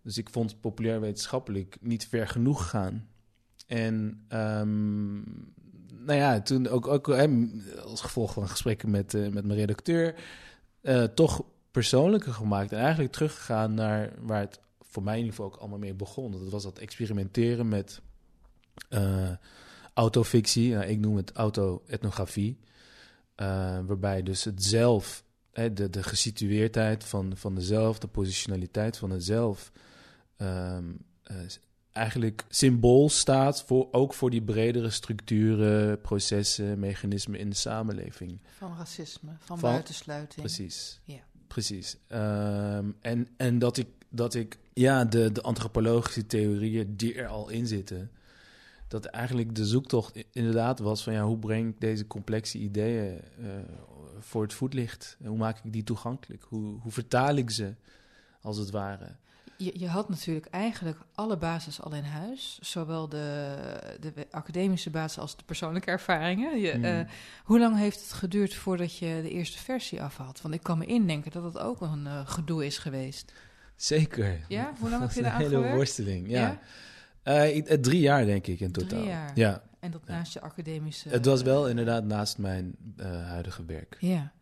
Dus 0.04 0.18
ik 0.18 0.30
vond 0.30 0.60
populair 0.60 1.00
wetenschappelijk 1.00 1.76
niet 1.80 2.08
ver 2.08 2.28
genoeg 2.28 2.68
gaan. 2.68 3.08
En 3.66 4.24
ehm, 4.28 5.14
nou 6.04 6.18
ja, 6.18 6.40
toen 6.40 6.68
ook, 6.68 6.86
ook 6.86 7.08
als 7.84 8.00
gevolg 8.00 8.32
van 8.32 8.48
gesprekken 8.48 8.90
met, 8.90 9.14
eh, 9.14 9.28
met 9.28 9.44
mijn 9.44 9.58
redacteur, 9.58 10.14
eh, 10.80 11.02
toch 11.02 11.44
persoonlijker 11.70 12.32
gemaakt. 12.32 12.72
En 12.72 12.78
eigenlijk 12.78 13.12
teruggegaan 13.12 13.74
naar 13.74 14.12
waar 14.18 14.40
het 14.40 14.60
voor 14.80 15.02
mij 15.02 15.14
in 15.14 15.18
ieder 15.18 15.34
geval 15.34 15.52
ook 15.52 15.60
allemaal 15.60 15.78
mee 15.78 15.94
begon. 15.94 16.32
Dat 16.32 16.48
was 16.48 16.62
dat 16.62 16.78
experimenteren 16.78 17.68
met 17.68 18.00
eh, 18.88 19.30
autofictie. 19.94 20.74
Nou, 20.74 20.84
ik 20.84 20.98
noem 20.98 21.16
het 21.16 21.32
auto-etnografie. 21.32 22.58
Eh, 23.34 23.78
waarbij 23.86 24.22
dus 24.22 24.44
het 24.44 24.64
zelf, 24.64 25.24
de, 25.52 25.90
de 25.90 26.02
gesitueerdheid 26.02 27.04
van, 27.04 27.32
van 27.36 27.54
de 27.54 27.60
zelf, 27.60 27.98
de 27.98 28.06
positionaliteit 28.06 28.96
van 28.96 29.10
het 29.10 29.24
zelf, 29.24 29.72
ehm, 30.36 30.84
eh, 31.22 31.36
eigenlijk 31.92 32.44
symbool 32.48 33.08
staat 33.08 33.62
voor, 33.62 33.88
ook 33.90 34.14
voor 34.14 34.30
die 34.30 34.42
bredere 34.42 34.90
structuren, 34.90 36.00
processen, 36.00 36.78
mechanismen 36.78 37.38
in 37.40 37.50
de 37.50 37.56
samenleving. 37.56 38.40
Van 38.56 38.76
racisme, 38.76 39.30
van, 39.38 39.58
Van- 39.58 39.70
buitensluiting. 39.70 40.40
Precies. 40.46 41.00
Ja. 41.04 41.20
Precies. 41.46 41.96
Ehm, 42.06 42.90
en, 43.00 43.28
en 43.36 43.58
dat 43.58 43.76
ik, 43.76 43.88
dat 44.08 44.34
ik 44.34 44.58
ja, 44.72 45.04
de, 45.04 45.32
de 45.32 45.42
antropologische 45.42 46.26
theorieën 46.26 46.96
die 46.96 47.14
er 47.14 47.26
al 47.26 47.48
in 47.48 47.66
zitten, 47.66 48.10
dat 48.88 49.04
eigenlijk 49.04 49.54
de 49.54 49.66
zoektocht 49.66 50.24
inderdaad 50.32 50.78
was 50.78 51.02
van 51.02 51.12
ja, 51.12 51.24
hoe 51.24 51.38
breng 51.38 51.68
ik 51.68 51.80
deze 51.80 52.06
complexe 52.06 52.58
ideeën 52.58 53.20
eh, 53.38 53.46
voor 54.18 54.42
het 54.42 54.54
voetlicht? 54.54 55.16
En 55.20 55.26
hoe 55.28 55.38
maak 55.38 55.64
ik 55.64 55.72
die 55.72 55.84
toegankelijk? 55.84 56.42
Hoe, 56.48 56.80
hoe 56.80 56.92
vertaal 56.92 57.36
ik 57.36 57.50
ze, 57.50 57.74
als 58.40 58.56
het 58.56 58.70
ware? 58.70 59.16
Je, 59.56 59.78
je 59.78 59.88
had 59.88 60.08
natuurlijk 60.08 60.46
eigenlijk 60.46 60.98
alle 61.14 61.36
basis 61.36 61.80
al 61.82 61.92
in 61.94 62.02
huis. 62.04 62.58
Zowel 62.62 63.08
de, 63.08 63.56
de 64.00 64.26
academische 64.30 64.90
basis 64.90 65.18
als 65.18 65.36
de 65.36 65.42
persoonlijke 65.44 65.90
ervaringen. 65.90 66.60
Je, 66.60 66.72
Mhm. 66.74 66.84
eh, 66.84 67.00
hoe 67.44 67.58
lang 67.58 67.76
heeft 67.76 68.00
het 68.00 68.12
geduurd 68.12 68.54
voordat 68.54 68.98
je 68.98 69.20
de 69.22 69.30
eerste 69.30 69.58
versie 69.58 70.02
af 70.02 70.16
had? 70.16 70.40
Want 70.42 70.54
ik 70.54 70.62
kan 70.62 70.78
me 70.78 70.86
indenken 70.86 71.30
dat 71.30 71.44
het 71.44 71.58
ook 71.58 71.80
een 71.80 72.06
eh, 72.06 72.20
gedoe 72.24 72.66
is 72.66 72.78
geweest. 72.78 73.32
Zeker. 73.76 74.40
Ja? 74.48 74.72
Hoe 74.80 74.90
lang 74.90 75.02
heb 75.02 75.10
Dat 75.14 75.24
je 75.24 75.30
een 75.30 75.36
hele 75.36 75.72
worsteling, 75.74 76.28
ja. 76.28 76.58
Eh, 77.22 77.56
ik- 77.56 77.82
drie 77.82 78.00
jaar 78.00 78.24
denk 78.24 78.46
ik 78.46 78.60
in 78.60 78.72
Drie 78.72 78.86
totaal. 78.86 79.04
jaar. 79.06 79.30
Ja, 79.34 79.62
En 79.80 79.90
dat 79.90 80.06
naast 80.06 80.32
je 80.32 80.40
academische... 80.40 81.08
het 81.08 81.24
was 81.24 81.42
wel 81.42 81.68
inderdaad 81.68 82.04
naast 82.04 82.38
mijn 82.38 82.76
huidige 83.26 83.64
werk. 83.64 83.96
Ja. 84.00 84.32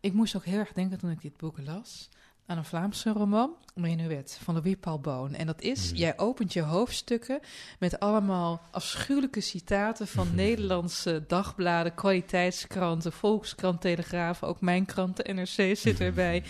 Ik 0.00 0.12
moest 0.12 0.36
ook 0.36 0.44
heel 0.44 0.58
erg 0.58 0.72
denken 0.72 0.98
toen 0.98 1.10
ik 1.10 1.22
dit 1.22 1.36
boek 1.36 1.58
las 1.64 2.08
aan 2.50 2.56
een 2.58 2.64
Vlaamse 2.64 3.10
roman, 3.12 3.50
Menuet, 3.74 4.38
van 4.42 4.54
Louis 4.54 4.76
Paul 4.80 5.00
Boon. 5.00 5.34
En 5.34 5.46
dat 5.46 5.60
is, 5.62 5.86
Mhm. 5.90 5.96
jij 6.00 6.18
opent 6.18 6.52
je 6.52 6.62
hoofdstukken 6.62 7.40
met 7.78 8.00
allemaal 8.00 8.60
afschuwelijke 8.70 9.40
citaten 9.40 10.06
van 10.08 10.34
Nederlandse 10.34 11.24
dagbladen, 11.26 11.94
kwaliteitskranten, 11.94 13.12
Volkskrant, 13.12 13.80
Telegraaf, 13.80 14.42
ook 14.42 14.60
mijn 14.60 14.84
krant, 14.84 15.16
de 15.16 15.32
NRC 15.32 15.76
zit 15.76 16.00
erbij, 16.00 16.42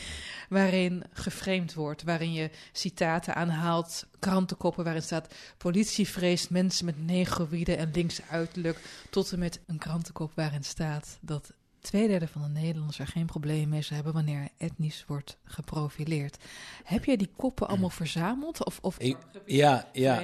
waarin 0.49 1.03
geframed 1.13 1.75
wordt, 1.75 2.03
waarin 2.03 2.33
je 2.33 2.51
citaten 2.73 3.35
aanhaalt, 3.35 4.07
krantenkoppen 4.19 4.85
waarin 4.85 5.03
staat 5.03 5.35
politie 5.59 6.09
vreest 6.09 6.51
mensen 6.51 6.85
met 6.85 7.07
negroïde 7.07 7.77
en 7.77 7.91
linkse 7.93 8.23
uiterlijk, 8.31 8.79
tot 9.11 9.33
en 9.33 9.39
met 9.39 9.61
een 9.67 9.79
krantenkop 9.79 10.33
waarin 10.35 10.65
staat 10.65 11.19
dat 11.21 11.53
Tweederde 11.81 12.29
van 12.29 12.43
de 12.43 12.49
Nederlanders 12.49 12.99
er 12.99 13.07
geen 13.07 13.27
probleem 13.27 13.69
mee 13.69 13.83
zou 13.83 13.95
hebben 13.95 14.13
wanneer 14.13 14.41
er 14.41 14.49
etnisch 14.57 15.05
wordt 15.07 15.37
geprofileerd. 15.45 16.37
Heb 16.85 17.05
jij 17.05 17.17
die 17.17 17.31
koppen 17.37 17.69
allemaal 17.69 17.91
verzameld? 17.91 18.65
Of, 18.65 18.79
of 18.83 18.99
Ik- 18.99 19.17
ja, 19.47 19.89
ja. 19.93 20.21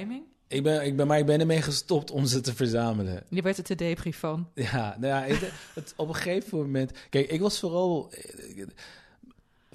Ik 0.49 0.63
ben, 0.63 0.85
ik 0.85 0.95
ben, 0.95 1.07
maar 1.07 1.19
ik 1.19 1.25
ben 1.25 1.39
ermee 1.39 1.61
gestopt 1.61 2.11
om 2.11 2.25
ze 2.25 2.41
te 2.41 2.55
verzamelen. 2.55 3.23
Je 3.29 3.41
werd 3.41 3.57
er 3.57 3.63
te 3.63 3.75
depri 3.75 4.13
van. 4.13 4.49
Ja, 4.53 4.95
nou 4.99 5.05
ja, 5.27 5.33
het, 5.35 5.51
het- 5.75 5.93
op 5.97 6.07
een 6.07 6.15
gegeven 6.15 6.57
moment... 6.57 6.91
Kijk, 7.09 7.29
ik 7.31 7.39
was 7.41 7.59
vooral... 7.59 8.11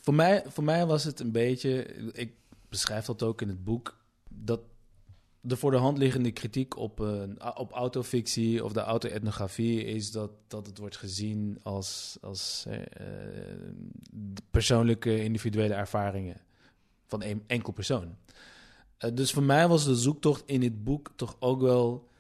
Voor 0.01 0.15
mij, 0.15 0.43
voor 0.47 0.65
mij 0.65 0.87
was 0.87 1.05
het 1.05 1.21
een 1.21 1.33
beetje... 1.33 1.85
Ik 2.13 2.33
beschrijf 2.69 3.05
dat 3.05 3.23
ook 3.23 3.43
in 3.43 3.49
het 3.49 3.65
boek... 3.65 3.97
Dat 4.29 4.61
de 5.45 5.57
voor 5.57 5.71
de 5.71 5.77
hand 5.77 5.99
liggende 5.99 6.33
kritiek 6.33 6.77
op, 6.77 7.01
eh, 7.01 7.51
op 7.55 7.73
autofictie 7.73 8.65
of 8.65 8.73
de 8.73 8.81
auto-etnografie... 8.81 9.85
is 9.85 10.11
dat, 10.11 10.31
dat 10.47 10.67
het 10.67 10.79
wordt 10.79 10.97
gezien 10.97 11.59
als, 11.63 12.19
als 12.21 12.65
eh, 12.69 12.81
eh, 12.81 13.59
persoonlijke 14.51 15.23
individuele 15.23 15.75
ervaringen 15.75 16.41
van 17.07 17.23
een 17.23 17.45
enkel 17.47 17.73
persoon. 17.73 18.17
Dus 19.15 19.33
voor 19.33 19.43
mij 19.43 19.69
was 19.69 19.85
de 19.85 19.97
zoektocht 19.97 20.43
in 20.47 20.61
dit 20.61 20.85
boek 20.85 21.13
toch 21.17 21.37
ook 21.39 21.61
wel 21.61 22.11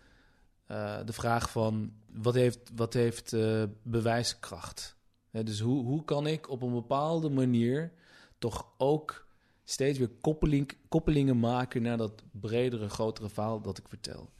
de 1.04 1.12
vraag 1.12 1.50
van 1.50 1.92
wat 2.12 2.34
heeft, 2.34 2.70
wat 2.74 2.92
heeft 2.92 3.36
bewijskracht? 3.82 4.96
Dus 5.30 5.60
hoe, 5.60 5.84
hoe 5.84 6.04
kan 6.04 6.26
ik 6.26 6.50
op 6.50 6.62
een 6.62 6.72
bepaalde 6.72 7.30
manier 7.30 7.92
toch 8.38 8.66
ook 8.76 9.21
steeds 9.64 9.98
weer 9.98 10.10
koppeling, 10.20 10.72
koppelingen 10.88 11.38
maken 11.40 11.82
naar 11.82 11.96
dat 11.96 12.22
bredere, 12.30 12.88
grotere 12.88 13.28
verhaal 13.28 13.60
dat 13.60 13.78
ik 13.78 13.88
vertel? 13.88 14.30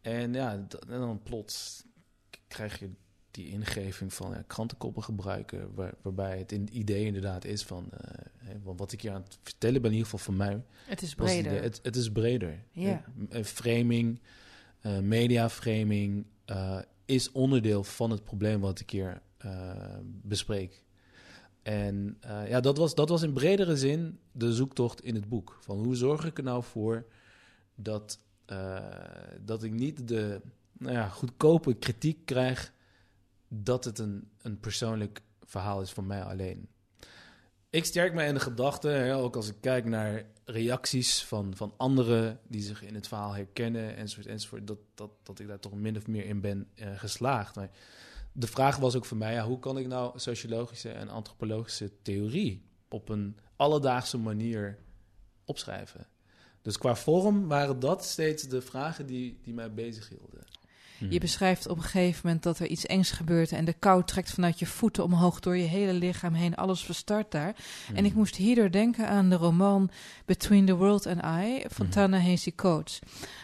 En 0.00 0.32
ja, 0.34 0.52
en 0.88 1.00
dan 1.00 1.22
plots 1.22 1.84
krijg 2.48 2.78
je 2.78 2.90
die 3.30 3.48
ingeving 3.48 4.14
van 4.14 4.30
ja, 4.30 4.44
krantenkoppen 4.46 5.02
gebruiken, 5.02 5.74
waar- 5.74 5.94
waarbij 6.02 6.38
het 6.38 6.52
in, 6.52 6.68
idee 6.78 7.04
inderdaad 7.04 7.44
is 7.44 7.62
van 7.62 7.90
eh, 7.90 8.54
wat 8.62 8.92
ik 8.92 9.00
hier 9.00 9.12
aan 9.12 9.22
het 9.22 9.38
vertellen 9.42 9.82
ben, 9.82 9.90
in 9.90 9.96
ieder 9.96 10.10
geval 10.10 10.24
voor 10.24 10.34
mij, 10.44 10.62
Het 10.84 11.02
is 11.02 11.08
het 11.08 11.18
breder. 11.18 11.62
Het, 11.62 11.80
het 11.82 11.96
is 11.96 12.10
breder. 12.12 12.64
Ja. 12.70 13.04
Eh, 13.28 13.42
framing, 13.42 14.20
eh 14.80 14.98
mediaframing 14.98 16.26
eh, 16.44 16.78
is 17.04 17.32
onderdeel 17.32 17.84
van 17.84 18.10
het 18.10 18.24
probleem 18.24 18.60
wat 18.60 18.80
ik 18.80 18.90
hier 18.90 19.22
bespreek. 20.22 20.84
En 21.66 22.16
eh, 22.20 22.48
ja, 22.48 22.60
dat 22.60 22.76
was, 22.76 22.94
dat 22.94 23.08
was 23.08 23.22
in 23.22 23.32
bredere 23.32 23.76
zin 23.76 24.18
de 24.32 24.52
zoektocht 24.52 25.02
in 25.02 25.14
het 25.14 25.28
boek. 25.28 25.58
Van 25.60 25.78
hoe 25.78 25.94
zorg 25.94 26.24
ik 26.24 26.38
er 26.38 26.44
nou 26.44 26.62
voor 26.62 27.06
dat, 27.74 28.18
eh, 28.44 28.78
dat 29.40 29.62
ik 29.62 29.72
niet 29.72 30.08
de 30.08 30.40
nou 30.72 30.94
ja, 30.94 31.08
goedkope 31.08 31.74
kritiek 31.74 32.18
krijg 32.24 32.72
dat 33.48 33.84
het 33.84 33.98
een, 33.98 34.30
een 34.42 34.60
persoonlijk 34.60 35.22
verhaal 35.44 35.80
is 35.80 35.90
van 35.90 36.06
mij 36.06 36.22
alleen. 36.22 36.68
Ik 37.70 37.84
sterk 37.84 38.14
me 38.14 38.24
in 38.24 38.34
de 38.34 38.40
gedachte, 38.40 38.88
hè, 38.88 39.16
ook 39.16 39.36
als 39.36 39.48
ik 39.48 39.56
kijk 39.60 39.84
naar 39.84 40.24
reacties 40.44 41.24
van, 41.24 41.56
van 41.56 41.74
anderen 41.76 42.40
die 42.48 42.62
zich 42.62 42.82
in 42.82 42.94
het 42.94 43.08
verhaal 43.08 43.34
herkennen, 43.34 43.96
enzovoort, 43.96 44.26
enzovoort, 44.26 44.66
dat, 44.66 44.78
dat, 44.94 45.10
dat 45.22 45.38
ik 45.38 45.46
daar 45.46 45.60
toch 45.60 45.74
min 45.74 45.96
of 45.96 46.06
meer 46.06 46.24
in 46.24 46.40
ben 46.40 46.68
eh, 46.74 46.88
geslaagd. 46.94 47.54
Maar 47.54 47.70
de 48.38 48.46
vraag 48.46 48.76
was 48.76 48.96
ook 48.96 49.04
voor 49.04 49.16
mij, 49.16 49.32
ja, 49.32 49.44
hoe 49.44 49.58
kan 49.58 49.78
ik 49.78 49.86
nou 49.86 50.18
sociologische 50.18 50.90
en 50.90 51.08
antropologische 51.08 52.02
theorie 52.02 52.64
op 52.88 53.08
een 53.08 53.38
alledaagse 53.56 54.18
manier 54.18 54.78
opschrijven? 55.44 56.06
Dus 56.62 56.78
qua 56.78 56.94
vorm 56.96 57.48
waren 57.48 57.80
dat 57.80 58.04
steeds 58.04 58.42
de 58.42 58.60
vragen 58.60 59.06
die, 59.06 59.38
die 59.42 59.54
mij 59.54 59.74
bezighielden. 59.74 60.44
Mhm. 60.98 61.12
Je 61.12 61.18
beschrijft 61.20 61.68
op 61.68 61.76
een 61.76 61.82
gegeven 61.82 62.20
moment 62.24 62.42
dat 62.42 62.58
er 62.58 62.66
iets 62.66 62.86
engs 62.86 63.10
gebeurt 63.10 63.52
en 63.52 63.64
de 63.64 63.72
kou 63.72 64.04
trekt 64.04 64.30
vanuit 64.30 64.58
je 64.58 64.66
voeten 64.66 65.04
omhoog 65.04 65.40
door 65.40 65.56
je 65.56 65.64
hele 65.66 65.92
lichaam 65.92 66.34
heen. 66.34 66.54
Alles 66.54 66.84
verstart 66.84 67.30
daar. 67.30 67.54
En 67.94 68.04
ik 68.04 68.10
Mhm. 68.10 68.18
moest 68.18 68.36
hierdoor 68.36 68.70
denken 68.70 69.08
aan 69.08 69.30
de 69.30 69.36
roman 69.36 69.90
Between 70.24 70.66
the 70.66 70.74
World 70.76 71.06
and 71.06 71.18
I 71.24 71.64
van 71.68 71.86
Mhm. 71.86 71.94
Ta-Nehisi 71.94 72.54
Coates. 72.54 72.98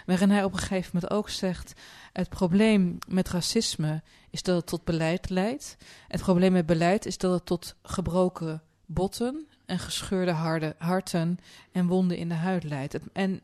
Waarin 0.06 0.30
hij 0.30 0.44
op 0.44 0.52
een 0.52 0.58
gegeven 0.58 0.90
moment 0.94 1.12
ook 1.12 1.28
zegt... 1.28 1.72
het 2.12 2.28
probleem 2.28 2.98
met 3.08 3.28
racisme 3.28 4.02
is 4.30 4.42
dat 4.42 4.56
het 4.56 4.66
tot 4.66 4.84
beleid 4.84 5.30
leidt. 5.30 5.76
Het 6.08 6.20
probleem 6.20 6.52
met 6.52 6.66
beleid 6.66 7.06
is 7.06 7.18
dat 7.18 7.32
het 7.32 7.46
tot 7.46 7.74
gebroken 7.82 8.62
botten... 8.86 9.46
en 9.66 9.78
gescheurde 9.78 10.30
harde, 10.30 10.74
harten 10.78 11.38
en 11.72 11.86
wonden 11.86 12.16
in 12.16 12.28
de 12.28 12.34
huid 12.34 12.64
leidt. 12.64 12.92
Het- 12.92 13.02
En 13.12 13.40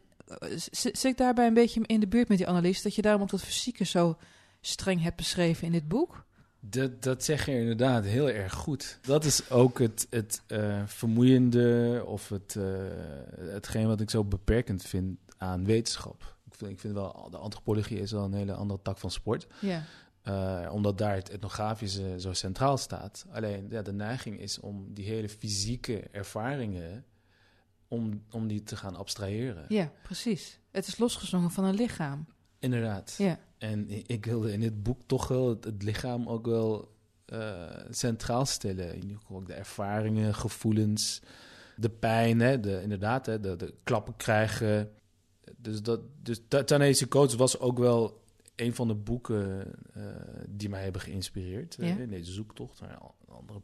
zit 0.70 1.04
ik 1.04 1.16
daarbij 1.16 1.46
een 1.46 1.54
beetje 1.54 1.80
in 1.86 2.00
de 2.00 2.08
buurt 2.08 2.28
met 2.28 2.38
die 2.38 2.46
analyse... 2.48 2.82
dat 2.82 2.94
je 2.94 3.02
daarom 3.02 3.22
ook 3.22 3.30
dat 3.30 3.42
fysieke 3.42 3.84
zo 3.84 4.16
streng 4.60 5.02
hebt 5.02 5.16
beschreven 5.16 5.66
in 5.66 5.72
dit 5.72 5.88
boek? 5.88 6.26
Dat, 6.60 7.02
dat 7.02 7.24
zeg 7.24 7.46
je 7.46 7.58
inderdaad 7.58 8.04
heel 8.04 8.30
erg 8.30 8.52
goed. 8.52 8.98
Dat 9.02 9.24
is 9.24 9.50
ook 9.50 9.78
het, 9.78 10.06
het 10.10 10.42
eh, 10.46 10.82
vermoeiende 10.86 12.02
of 12.06 12.28
het, 12.28 12.56
eh, 12.56 12.64
hetgeen 13.38 13.86
wat 13.86 14.00
ik 14.00 14.10
zo 14.10 14.24
beperkend 14.24 14.82
vind 14.82 15.18
aan 15.36 15.64
wetenschap. 15.64 16.36
Ik 16.46 16.54
vind, 16.54 16.70
ik 16.70 16.80
vind 16.80 16.94
wel, 16.94 17.28
de 17.30 17.36
antropologie 17.36 18.00
is 18.00 18.12
wel 18.12 18.24
een 18.24 18.32
hele 18.32 18.54
andere 18.54 18.82
tak 18.82 18.98
van 18.98 19.10
sport. 19.10 19.46
Ja, 19.60 19.84
Eh, 20.28 20.68
omdat 20.72 20.98
daar 20.98 21.14
het 21.14 21.30
etnografische 21.30 22.20
zo 22.20 22.32
centraal 22.32 22.76
staat. 22.76 23.26
Alleen 23.30 23.66
ja, 23.70 23.82
de 23.82 23.92
neiging 23.92 24.40
is 24.40 24.60
om 24.60 24.94
die 24.94 25.04
hele 25.04 25.28
fysieke 25.28 26.00
ervaringen, 26.00 27.04
om, 27.88 28.22
om 28.30 28.46
die 28.48 28.62
te 28.62 28.76
gaan 28.76 28.96
abstraheren. 28.96 29.64
ja 29.68 29.92
precies. 30.02 30.58
Het 30.70 30.86
is 30.86 30.98
losgezongen 30.98 31.50
van 31.50 31.64
een 31.64 31.74
lichaam. 31.74 32.26
Inderdaad. 32.58 33.14
Ja, 33.18 33.38
En 33.58 33.90
ik 34.08 34.24
wilde 34.26 34.52
in 34.52 34.60
dit 34.60 34.82
boek 34.82 35.00
toch 35.06 35.28
wel 35.28 35.48
het, 35.48 35.64
het 35.64 35.82
lichaam 35.82 36.28
ook 36.28 36.46
wel 36.46 36.94
eh, 37.24 37.64
centraal 37.90 38.46
stellen. 38.46 38.94
In 38.94 39.02
ieder 39.02 39.16
geval 39.18 39.36
ook 39.36 39.46
de 39.46 39.52
ervaringen, 39.54 40.34
gevoelens, 40.34 41.20
de 41.76 41.90
pijn, 41.90 42.40
hè, 42.40 42.60
de, 42.60 42.82
inderdaad, 42.82 43.26
hè, 43.26 43.40
de, 43.40 43.56
de 43.56 43.74
klappen 43.84 44.16
krijgen. 44.16 44.90
Dus, 45.56 45.82
dat, 45.82 46.00
dus 46.22 46.40
Ta- 46.48 46.64
Ta-Nehisi 46.64 47.08
Coates 47.08 47.34
was 47.34 47.58
ook 47.58 47.78
wel 47.78 48.22
een 48.56 48.74
van 48.74 48.88
de 48.88 48.94
boeken 48.94 49.72
eh, 49.94 50.02
die 50.48 50.68
mij 50.68 50.82
hebben 50.82 51.00
geïnspireerd. 51.00 51.76
Ja. 51.78 51.84
eh, 51.84 51.98
in 52.00 52.08
deze 52.10 52.32
zoektocht 52.32 52.80
naar 52.80 52.98
andere 53.28 53.60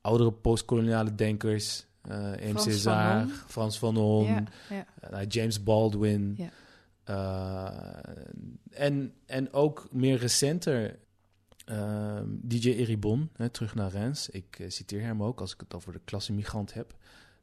oudere 0.00 0.32
postkoloniale 0.32 1.14
denkers. 1.14 1.86
Eh 2.08 2.52
M. 2.52 2.56
Frans 3.46 3.80
ja, 3.80 4.44
ja. 4.70 4.86
eh, 5.00 5.10
nou, 5.10 5.26
James 5.26 5.62
Baldwin. 5.62 6.50
Eh, 7.04 7.68
en, 8.70 9.12
en 9.26 9.52
ook 9.52 9.88
meer 9.92 10.16
recenter 10.18 10.98
DJ 12.26 12.68
Eribon, 12.70 13.30
hè, 13.36 13.48
terug 13.48 13.74
naar 13.74 13.90
Rens. 13.90 14.28
Ik 14.28 14.64
citeer 14.66 15.02
hem 15.02 15.22
ook 15.22 15.40
als 15.40 15.52
ik 15.54 15.60
het 15.60 15.74
over 15.74 15.92
de 15.92 16.00
klassemigrant 16.04 16.74
heb. 16.74 16.94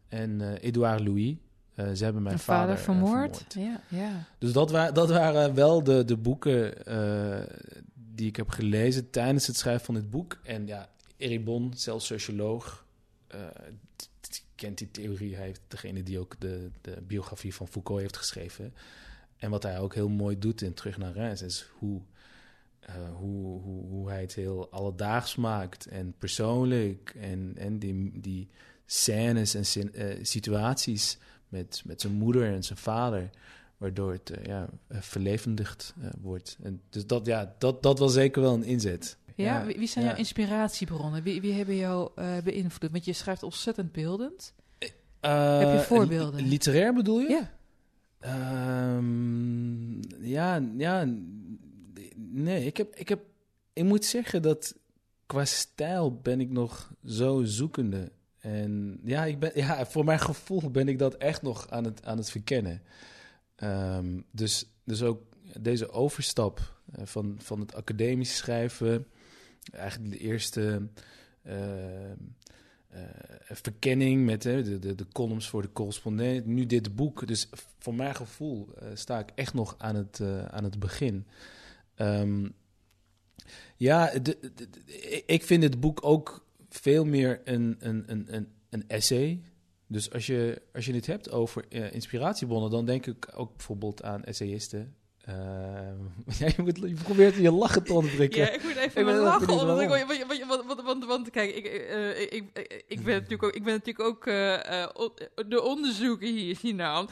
En 0.07 0.41
Edouard 0.57 1.07
Louis. 1.07 1.35
eh, 1.75 1.91
ze 1.91 2.03
hebben 2.03 2.23
mijn 2.23 2.39
vader, 2.39 2.77
vermoord. 2.77 3.45
Ja, 3.53 3.81
ja. 3.87 4.11
Dus 4.37 4.51
dat, 4.51 4.71
wa 4.71 4.91
dat 4.91 5.09
waren 5.09 5.53
wel 5.53 5.83
de, 5.83 6.05
de 6.05 6.17
boeken 6.17 6.73
die 7.93 8.27
ik 8.27 8.35
heb 8.35 8.49
gelezen 8.49 9.09
tijdens 9.09 9.47
het 9.47 9.55
schrijven 9.57 9.85
van 9.85 9.95
dit 9.95 10.09
boek. 10.09 10.39
En 10.43 10.67
ja, 10.67 10.89
Eribon, 11.17 11.71
zelfs 11.75 12.05
socioloog, 12.05 12.85
kent 14.57 14.77
die 14.77 14.91
theorie. 14.91 15.35
Hij 15.35 15.45
heeft 15.45 15.61
degene 15.67 16.03
die 16.03 16.19
ook 16.19 16.35
de, 16.39 16.69
de 16.81 17.01
biografie 17.07 17.53
van 17.53 17.67
Foucault 17.67 18.01
heeft 18.01 18.17
geschreven. 18.17 18.73
En 19.37 19.49
wat 19.49 19.63
hij 19.63 19.79
ook 19.79 19.93
heel 19.93 20.09
mooi 20.09 20.39
doet 20.39 20.61
in 20.61 20.73
Terug 20.73 20.97
naar 20.97 21.11
Reims 21.11 21.41
is 21.41 21.69
hoe, 21.77 22.01
eh, 22.79 22.95
hoe, 23.15 23.61
hoe, 23.61 23.85
hoe 23.85 24.09
hij 24.09 24.21
het 24.21 24.33
heel 24.33 24.69
alledaags 24.71 25.35
maakt 25.35 25.85
en 25.85 26.13
persoonlijk. 26.17 27.15
En, 27.19 27.53
en 27.57 27.79
die, 27.79 28.19
die 28.21 28.47
scènes 28.85 29.75
en 29.75 29.93
eh, 29.93 30.17
situaties 30.21 31.17
met, 31.49 31.81
met 31.85 32.01
zijn 32.01 32.13
moeder 32.13 32.53
en 32.53 32.63
zijn 32.63 32.79
vader. 32.79 33.29
Waardoor 33.77 34.11
het 34.11 34.29
eh, 34.29 34.45
ja, 34.45 34.69
verlevendigd 34.89 35.93
wordt. 36.21 36.57
En 36.63 36.81
dus 36.89 37.05
dat, 37.05 37.25
ja, 37.25 37.55
dat, 37.57 37.83
dat 37.83 37.99
was 37.99 38.13
zeker 38.13 38.41
wel 38.41 38.53
een 38.53 38.63
inzet. 38.63 39.17
Ja, 39.43 39.65
wie, 39.65 39.77
wie 39.77 39.87
zijn 39.87 40.05
jouw 40.05 40.15
inspiratiebronnen? 40.15 41.23
Wie, 41.23 41.41
wie 41.41 41.53
hebben 41.53 41.75
jou 41.75 42.11
eh, 42.15 42.37
beïnvloed? 42.43 42.91
Want 42.91 43.05
je 43.05 43.13
schrijft 43.13 43.43
ontzettend 43.43 43.91
beeldend. 43.91 44.53
Eh, 45.19 45.59
Heb 45.59 45.71
je 45.79 45.83
voorbeelden? 45.87 46.41
li- 46.41 46.47
Literair 46.49 46.93
bedoel 46.93 47.19
je? 47.19 47.29
Ja. 47.29 47.51
Ehm, 48.19 50.01
ja, 50.27 50.61
ja. 50.77 51.07
Nee, 52.15 52.65
ik 52.65 52.77
heb, 52.77 52.95
ik 52.95 53.09
heb... 53.09 53.19
Ik 53.73 53.83
moet 53.83 54.05
zeggen 54.05 54.41
dat 54.41 54.75
qua 55.25 55.45
stijl 55.45 56.19
ben 56.21 56.39
ik 56.41 56.49
nog 56.49 56.91
zo 57.05 57.43
zoekende. 57.43 58.11
En 58.39 58.99
ja, 59.03 59.25
ik 59.25 59.39
ben, 59.39 59.51
ja, 59.53 59.85
voor 59.85 60.05
mijn 60.05 60.19
gevoel 60.19 60.71
ben 60.71 60.87
ik 60.87 60.99
dat 60.99 61.13
echt 61.15 61.41
nog 61.41 61.69
aan 61.69 61.83
het, 61.83 62.05
aan 62.05 62.17
het 62.17 62.29
verkennen. 62.31 62.81
Ehm, 63.55 64.19
dus, 64.31 64.65
dus 64.83 65.01
ook 65.03 65.21
deze 65.59 65.89
overstap 65.91 66.75
eh, 66.91 67.05
van, 67.05 67.35
van 67.39 67.59
het 67.59 67.75
academisch 67.75 68.35
schrijven... 68.37 69.05
Eigenlijk 69.71 70.11
de 70.11 70.19
eerste... 70.19 70.87
ehm, 71.43 72.15
eh, 72.87 73.55
verkenning 73.55 74.25
met 74.25 74.41
de, 74.41 74.79
de, 74.79 74.95
de 74.95 75.07
columns 75.11 75.49
voor 75.49 75.61
de 75.61 75.71
correspondent. 75.71 76.45
Nu 76.45 76.65
dit 76.65 76.95
boek. 76.95 77.27
Dus 77.27 77.49
voor 77.79 77.95
mijn 77.95 78.15
gevoel 78.15 78.69
eh, 78.75 78.87
sta 78.93 79.19
ik 79.19 79.29
echt 79.35 79.53
nog 79.53 79.75
aan 79.77 79.95
het, 79.95 80.19
eh, 80.19 80.45
aan 80.45 80.63
het 80.63 80.79
begin. 80.79 81.25
Ehm, 81.95 82.49
ja, 83.75 84.11
ik 85.25 85.43
vind 85.43 85.61
dit 85.61 85.79
boek 85.79 86.05
ook 86.05 86.45
veel 86.69 87.05
meer 87.05 87.41
een, 87.43 87.75
een, 87.79 88.03
een, 88.07 88.47
een, 88.69 88.87
essay. 88.87 89.41
Dus 89.87 90.11
als 90.11 90.25
je, 90.25 90.61
als 90.73 90.85
je 90.85 90.93
het 90.93 91.05
hebt 91.05 91.31
over 91.31 91.65
eh, 91.69 91.93
inspiratiebronnen, 91.93 92.71
dan 92.71 92.85
denk 92.85 93.05
ik 93.05 93.31
ook 93.35 93.55
bijvoorbeeld 93.55 94.03
aan 94.03 94.23
essayisten. 94.23 94.95
Ehm, 95.27 95.95
ja, 96.39 96.47
je, 96.55 96.61
moet, 96.63 96.77
je 96.77 96.95
probeert 97.03 97.35
je 97.35 97.51
lachen 97.51 97.83
te 97.83 97.93
onderdrukken. 97.93 98.39
Ja, 98.39 98.49
ik 98.51 98.63
moet 98.63 98.75
even 98.75 99.01
Ik 99.01 99.07
lachen. 99.07 99.47
waarom. 99.47 99.87
want, 100.07 100.47
want, 100.47 100.65
want, 100.65 100.81
want, 100.83 101.05
want, 101.05 101.29
kijk, 101.29 101.55
ik, 101.55 101.65
eh, 101.65 102.21
ik, 102.21 102.31
ik, 102.31 102.83
ik 102.87 103.03
ben 103.03 103.13
natuurlijk 103.13 103.43
ook, 103.43 103.51
ik 103.55 103.63
ben 103.63 103.73
natuurlijk 103.73 104.07
ook 104.09 104.25
on- 105.01 105.47
de 105.49 105.61
onderzoeker 105.61 106.27
hier, 106.27 106.57
hiernaam. 106.61 107.07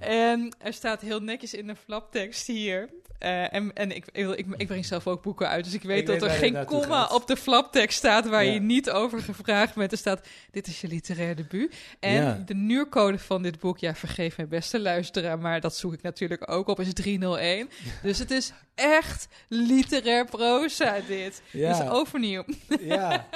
En 0.00 0.54
er 0.58 0.72
staat 0.72 1.00
heel 1.00 1.20
netjes 1.20 1.54
in 1.54 1.66
de 1.66 1.76
flaptekst 1.76 2.46
hier. 2.46 2.90
Eh, 3.20 3.54
en 3.54 3.72
en 3.74 3.90
ik, 3.96 4.04
ik, 4.12 4.46
ik, 4.56 4.66
breng 4.66 4.86
zelf 4.86 5.06
ook 5.06 5.22
boeken 5.22 5.48
uit, 5.48 5.64
dus 5.64 5.74
ik 5.74 5.82
weet 5.82 5.98
Ik 5.98 6.06
dat 6.06 6.20
weet 6.20 6.30
er 6.30 6.36
geen 6.36 6.64
komma 6.64 7.06
op 7.06 7.26
de 7.26 7.36
flaptekst 7.36 7.98
staat 7.98 8.28
waar 8.28 8.44
Ja. 8.44 8.52
je 8.52 8.60
niet 8.60 8.90
over 8.90 9.22
gevraagd 9.22 9.74
bent. 9.74 9.92
Er 9.92 9.98
staat, 9.98 10.26
dit 10.50 10.66
is 10.66 10.80
je 10.80 10.88
literair 10.88 11.36
debuut. 11.36 11.74
En 12.00 12.12
Ja. 12.12 12.42
de 12.46 12.54
nuurcode 12.54 13.18
van 13.18 13.42
dit 13.42 13.58
boek, 13.58 13.78
ja, 13.78 13.94
vergeef 13.94 14.36
mijn 14.36 14.48
beste 14.48 14.80
luisteraar, 14.80 15.38
maar 15.38 15.60
dat 15.60 15.76
zoek 15.76 15.92
ik 15.92 16.02
natuurlijk 16.02 16.50
ook 16.50 16.68
op, 16.68 16.80
is 16.80 16.92
301. 16.92 17.68
Dus 18.02 18.18
het 18.18 18.30
is 18.30 18.52
echt 18.74 19.28
literair 19.48 20.24
proza, 20.24 20.96
dit. 21.06 21.42
Ja. 21.50 21.78
Dus 21.78 21.88
overnieuw. 21.90 22.44
Ja. 22.80 23.26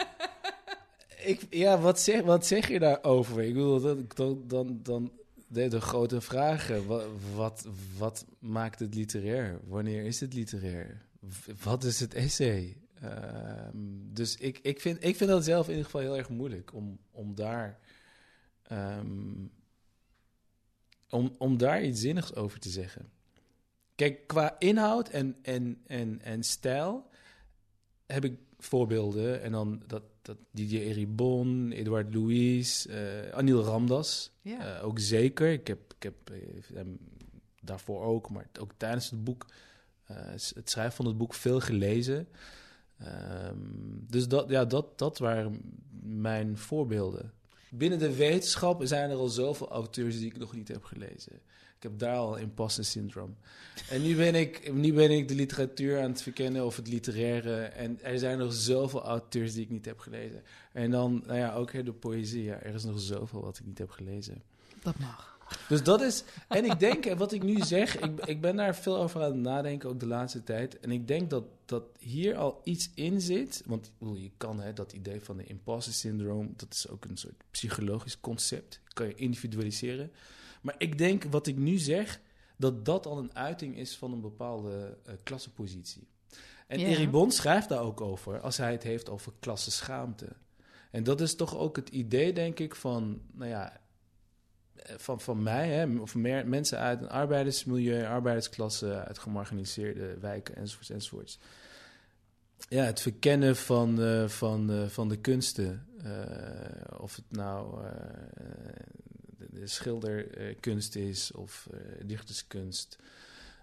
Ik, 1.25 1.41
ja, 1.51 1.79
wat 1.79 2.01
zeg, 2.01 2.21
wat 2.23 2.47
zeg 2.47 2.69
je 2.69 2.79
daarover? 2.79 3.43
Ik 3.43 3.53
bedoel, 3.53 3.81
dat, 3.81 4.17
dan, 4.17 4.43
dan, 4.47 4.79
dan 4.83 5.11
de, 5.55 5.81
grote 5.81 6.21
vragen. 6.21 6.87
Wat, 6.87 7.07
wat, 7.35 7.67
wat 7.97 8.27
maakt 8.39 8.79
het 8.79 8.95
literair? 8.95 9.61
Wanneer 9.67 10.05
is 10.05 10.21
het 10.21 10.35
literair? 10.35 11.07
Wat 11.63 11.85
is 11.85 12.01
het 12.01 12.15
essay? 12.15 12.77
Ehm, 13.01 13.77
dus 14.13 14.37
ik, 14.37 14.59
ik, 14.59 14.81
vind, 14.81 15.05
ik 15.05 15.17
vind 15.17 15.31
dat 15.31 15.45
zelf 15.45 15.65
in 15.65 15.71
ieder 15.71 15.85
geval 15.85 16.01
heel 16.01 16.17
erg 16.17 16.29
moeilijk 16.29 16.75
om, 16.75 16.99
om 17.11 17.35
daar... 17.35 17.79
ehm, 18.63 19.47
om, 21.11 21.35
om 21.39 21.59
daar 21.59 21.85
iets 21.85 22.01
zinnigs 22.01 22.35
over 22.35 22.59
te 22.59 22.69
zeggen. 22.69 23.11
Kijk, 23.95 24.27
qua 24.27 24.57
inhoud 24.59 25.09
en, 25.09 25.37
en, 25.43 25.83
en, 25.87 26.21
en 26.21 26.43
stijl 26.43 27.11
heb 28.07 28.25
ik 28.25 28.39
voorbeelden. 28.59 29.43
En 29.43 29.53
dan 29.53 29.83
dat, 29.87 30.03
dat 30.25 30.37
Didier 30.51 30.83
Eribon, 30.83 31.73
Edouard 31.73 32.15
Louis, 32.15 32.87
eh 32.87 33.31
Anil 33.33 33.63
Ramdas. 33.63 34.33
Ja. 34.41 34.79
Eh, 34.79 34.85
ook 34.85 34.99
zeker. 34.99 35.53
Ik 35.53 35.67
heb, 35.67 35.95
ik 35.97 36.03
heb 36.03 36.15
eh, 36.31 36.75
hem 36.75 36.99
daarvoor 37.61 38.03
ook, 38.03 38.31
maar 38.31 38.47
ook 38.61 38.71
tijdens 38.77 39.11
het 39.11 39.25
boek, 39.25 39.47
het 40.55 40.71
schrijven 40.71 40.97
van 40.97 41.07
het 41.07 41.17
boek, 41.19 41.35
veel 41.35 41.61
gelezen. 41.61 42.29
Ehm, 42.99 43.59
dus 44.09 44.29
dat, 44.29 44.49
ja, 44.49 44.65
dat, 44.65 44.99
dat 44.99 45.19
waren 45.19 45.61
mijn 46.03 46.59
voorbeelden. 46.59 47.33
Binnen 47.71 47.99
de 47.99 48.15
wetenschap 48.15 48.81
zijn 48.85 49.11
er 49.11 49.17
al 49.17 49.29
zoveel 49.29 49.69
auteurs 49.69 50.19
die 50.19 50.27
ik 50.27 50.39
nog 50.39 50.55
niet 50.55 50.69
heb 50.69 50.85
gelezen. 50.85 51.41
Ik 51.85 51.91
heb 51.91 51.99
daar 51.99 52.17
al 52.17 52.37
imposter 52.37 52.85
syndroom. 52.85 53.37
En 53.91 54.03
nu 54.03 54.17
ben, 54.17 54.35
ik, 54.35 54.73
nu 54.73 54.93
ben 54.93 55.11
ik 55.11 55.29
de 55.29 55.35
literatuur 55.35 56.01
aan 56.01 56.11
het 56.11 56.23
verkennen 56.23 56.65
of 56.65 56.77
het 56.77 56.89
literaire. 56.89 57.63
En 57.63 57.99
er 58.03 58.19
zijn 58.19 58.39
nog 58.39 58.53
zoveel 58.53 59.03
auteurs 59.03 59.53
die 59.53 59.63
ik 59.63 59.71
niet 59.71 59.85
heb 59.85 59.99
gelezen. 59.99 60.43
En 60.73 60.91
dan, 60.91 61.23
nou 61.27 61.39
ja, 61.39 61.55
ook 61.55 61.85
de 61.85 61.93
poëzie. 61.93 62.43
Ja, 62.43 62.61
er 62.61 62.75
is 62.75 62.85
nog 62.85 63.01
zoveel 63.01 63.43
wat 63.43 63.59
ik 63.59 63.67
niet 63.67 63.79
heb 63.79 63.91
gelezen. 63.91 64.43
Dat 64.83 64.99
mag. 64.99 65.39
Dus 65.69 65.83
dat 65.83 66.01
is. 66.01 66.25
En 66.49 66.65
ik 66.65 66.79
denk, 66.79 67.07
en 67.07 67.17
wat 67.17 67.33
ik 67.33 67.43
nu 67.43 67.61
zeg, 67.61 67.99
ik, 67.99 68.27
ik 68.27 68.41
ben 68.41 68.57
daar 68.57 68.77
veel 68.77 68.97
over 68.97 69.23
aan 69.23 69.33
het 69.33 69.41
nadenken, 69.41 69.89
ook 69.89 70.01
de 70.01 70.07
laatste 70.07 70.43
tijd. 70.43 70.81
En 70.81 70.91
ik 70.91 71.09
denk 71.09 71.31
dat, 71.31 71.45
dat 71.65 71.85
hier 71.99 72.37
al 72.37 72.61
iets 72.65 72.91
in 72.95 73.21
zit. 73.21 73.63
Want 73.67 73.91
je 73.99 74.31
kan 74.37 74.61
hè, 74.61 74.73
dat 74.73 74.93
idee 74.93 75.21
van 75.21 75.37
de 75.37 75.45
imposter 75.45 75.93
syndroom, 75.93 76.53
dat 76.57 76.73
is 76.73 76.89
ook 76.89 77.05
een 77.05 77.17
soort 77.17 77.43
psychologisch 77.51 78.21
concept. 78.21 78.81
Kan 78.93 79.07
je 79.07 79.15
individualiseren. 79.15 80.11
Maar 80.65 80.75
ik 80.79 80.99
denk, 80.99 81.25
wat 81.25 81.47
ik 81.47 81.57
nu 81.57 81.77
zeg, 81.77 82.21
dat 82.57 82.85
dat 82.85 83.07
al 83.07 83.19
een 83.19 83.37
uiting 83.37 83.77
is 83.77 83.97
van 83.97 84.13
een 84.13 84.21
bepaalde 84.21 84.99
eh 85.05 85.15
klassenpositie. 85.23 86.09
En 86.67 86.79
Ja. 86.79 87.09
Bond 87.09 87.35
schrijft 87.35 87.69
daar 87.69 87.81
ook 87.81 88.01
over, 88.01 88.41
als 88.41 88.57
hij 88.57 88.73
het 88.73 88.83
heeft 88.83 89.09
over 89.09 89.33
klassenschaamte. 89.41 90.29
En 90.91 91.05
dat 91.05 91.21
is 91.21 91.35
toch 91.35 91.57
ook 91.57 91.77
het 91.77 91.89
idee, 91.89 92.33
denk 92.33 92.59
ik, 92.59 92.75
van, 92.75 93.21
nou 93.33 93.51
ja, 93.51 93.81
eh, 94.75 94.95
van, 94.99 95.21
van 95.21 95.43
mij, 95.43 95.69
hè, 95.69 95.99
of 95.99 96.15
meer 96.15 96.49
mensen 96.49 96.79
uit 96.79 97.01
een 97.01 97.09
arbeidersmilieu, 97.09 98.05
arbeidersklasse, 98.05 99.05
uit 99.05 99.19
gemarginaliseerde 99.19 100.19
wijken, 100.19 100.57
enzovoorts, 100.57 100.91
enzovoorts. 100.91 101.39
Ja, 102.69 102.85
het 102.85 103.01
verkennen 103.01 103.57
van, 103.57 104.03
eh, 104.03 104.29
van, 104.29 104.91
van 104.91 105.09
de 105.09 105.17
kunsten. 105.17 105.87
of 106.99 107.17
het 107.17 107.25
nou 107.31 107.85
schilderkunst 109.65 110.97
is 110.97 111.33
of 111.33 111.69
eh, 111.73 111.79
dichterskunst, 112.05 112.99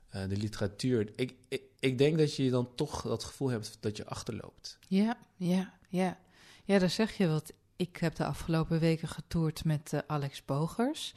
eh, 0.09 0.27
de 0.27 0.37
literatuur. 0.37 1.11
Ik, 1.15 1.33
ik, 1.79 1.97
denk 1.97 2.17
dat 2.17 2.35
je 2.35 2.49
dan 2.49 2.75
toch 2.75 3.01
dat 3.01 3.23
gevoel 3.23 3.49
hebt 3.49 3.77
dat 3.79 3.97
je 3.97 4.05
achterloopt. 4.05 4.77
Ja, 4.87 5.17
ja, 5.35 5.73
ja. 5.89 6.19
Ja, 6.63 6.79
daar 6.79 6.89
zeg 6.89 7.17
je 7.17 7.27
wat. 7.27 7.53
Ik 7.75 7.97
heb 7.97 8.15
de 8.15 8.25
afgelopen 8.25 8.79
weken 8.79 9.07
getoerd 9.07 9.65
met 9.65 9.93
eh, 9.93 9.99
Alex 10.07 10.45
Bogers, 10.45 11.13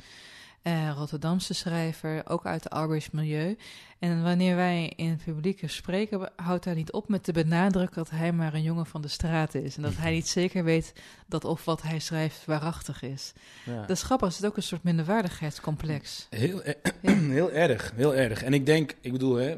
eh, 0.64 0.90
Rotterdamse 0.96 1.54
schrijver, 1.54 2.22
ook 2.28 2.46
uit 2.46 2.64
het 2.64 2.72
arbeidsmilieu. 2.72 3.56
En 3.98 4.22
wanneer 4.22 4.56
wij 4.56 4.92
in 4.96 5.08
het 5.08 5.24
publiek 5.24 5.62
spreken, 5.66 6.30
houdt 6.36 6.64
hij 6.64 6.74
niet 6.74 6.92
op 6.92 7.08
met 7.08 7.24
te 7.24 7.32
benadrukken 7.32 7.96
dat 7.96 8.10
hij 8.10 8.32
maar 8.32 8.54
een 8.54 8.62
jongen 8.62 8.86
van 8.86 9.02
de 9.02 9.08
straat 9.08 9.54
is. 9.54 9.76
En 9.76 9.82
dat 9.82 9.96
hij 9.96 10.12
niet 10.12 10.28
zeker 10.40 10.64
weet 10.64 10.92
dat 11.26 11.44
of 11.44 11.64
wat 11.64 11.82
hij 11.82 11.98
schrijft 11.98 12.44
waarachtig 12.44 13.02
is. 13.02 13.32
Ja. 13.64 13.80
Dat 13.80 13.90
is 13.90 14.02
grappig, 14.02 14.28
het 14.28 14.38
is 14.38 14.44
ook 14.44 14.56
een 14.56 14.62
soort 14.62 14.82
minderwaardigheidscomplex. 14.82 16.26
Heel, 16.30 16.60
e- 16.64 16.74
heel 17.38 17.50
erg, 17.50 17.92
heel 17.94 18.14
erg. 18.14 18.42
En 18.42 18.54
ik 18.54 18.66
denk, 18.66 18.94
ik 19.00 19.12
bedoel, 19.12 19.34
hè, 19.34 19.56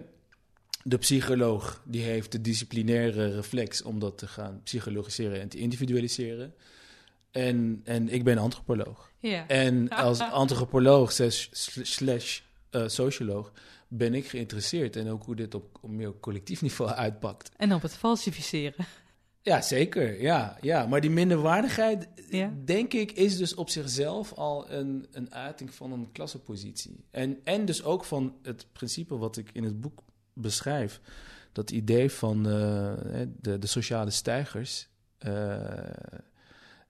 de 0.83 0.99
psycholoog 0.99 1.83
die 1.85 2.03
heeft 2.03 2.33
de 2.33 2.40
disciplinaire 2.40 3.35
reflex 3.35 3.83
om 3.83 3.99
dat 3.99 4.19
te 4.19 4.27
gaan 4.27 4.61
psychologiseren 4.64 5.40
en 5.40 5.49
te 5.49 5.59
individualiseren. 5.59 6.55
En, 7.31 7.81
en 7.85 8.09
ik 8.09 8.25
ben 8.25 8.39
antropoloog. 8.39 9.11
Ja. 9.19 9.47
En 9.47 9.89
als 10.07 10.21
antropoloog 10.21 11.12
slash, 11.12 11.47
slash 11.83 12.41
eh, 12.71 12.89
socioloog 12.89 13.53
ben 13.89 14.15
ik 14.15 14.29
geïnteresseerd 14.29 14.97
in 14.97 15.09
ook 15.09 15.25
hoe 15.25 15.37
dit 15.37 15.55
op, 15.55 15.79
op 15.81 15.91
meer 15.91 16.12
collectief 16.21 16.62
niveau 16.62 16.91
uitpakt. 17.07 17.51
En 17.57 17.73
op 17.75 17.83
het 17.83 17.97
falsificeren. 17.97 18.87
Ja, 19.43 19.61
zeker. 19.62 20.21
Ja, 20.23 20.57
ja. 20.61 20.87
Maar 20.87 21.01
die 21.01 21.11
minderwaardigheid, 21.11 22.09
Ja. 22.31 22.53
denk 22.65 22.93
ik, 22.93 23.12
is 23.12 23.37
dus 23.37 23.55
op 23.55 23.69
zichzelf 23.71 24.33
al 24.33 24.71
een, 24.71 25.07
een 25.12 25.35
uiting 25.35 25.75
van 25.75 25.93
een 25.93 26.12
klassenpositie. 26.12 27.05
En, 27.11 27.39
en 27.45 27.65
dus 27.65 27.85
ook 27.85 28.05
van 28.05 28.37
het 28.43 28.67
principe 28.73 29.17
wat 29.17 29.37
ik 29.37 29.51
in 29.53 29.65
het 29.65 29.81
boek 29.81 30.03
beschrijf. 30.33 31.01
Dat 31.53 31.71
idee 31.71 32.11
van 32.11 32.37
eh, 32.47 32.93
de, 33.41 33.59
de 33.59 33.67
sociale 33.67 34.11
stijgers. 34.11 34.89
eh, 35.19 35.65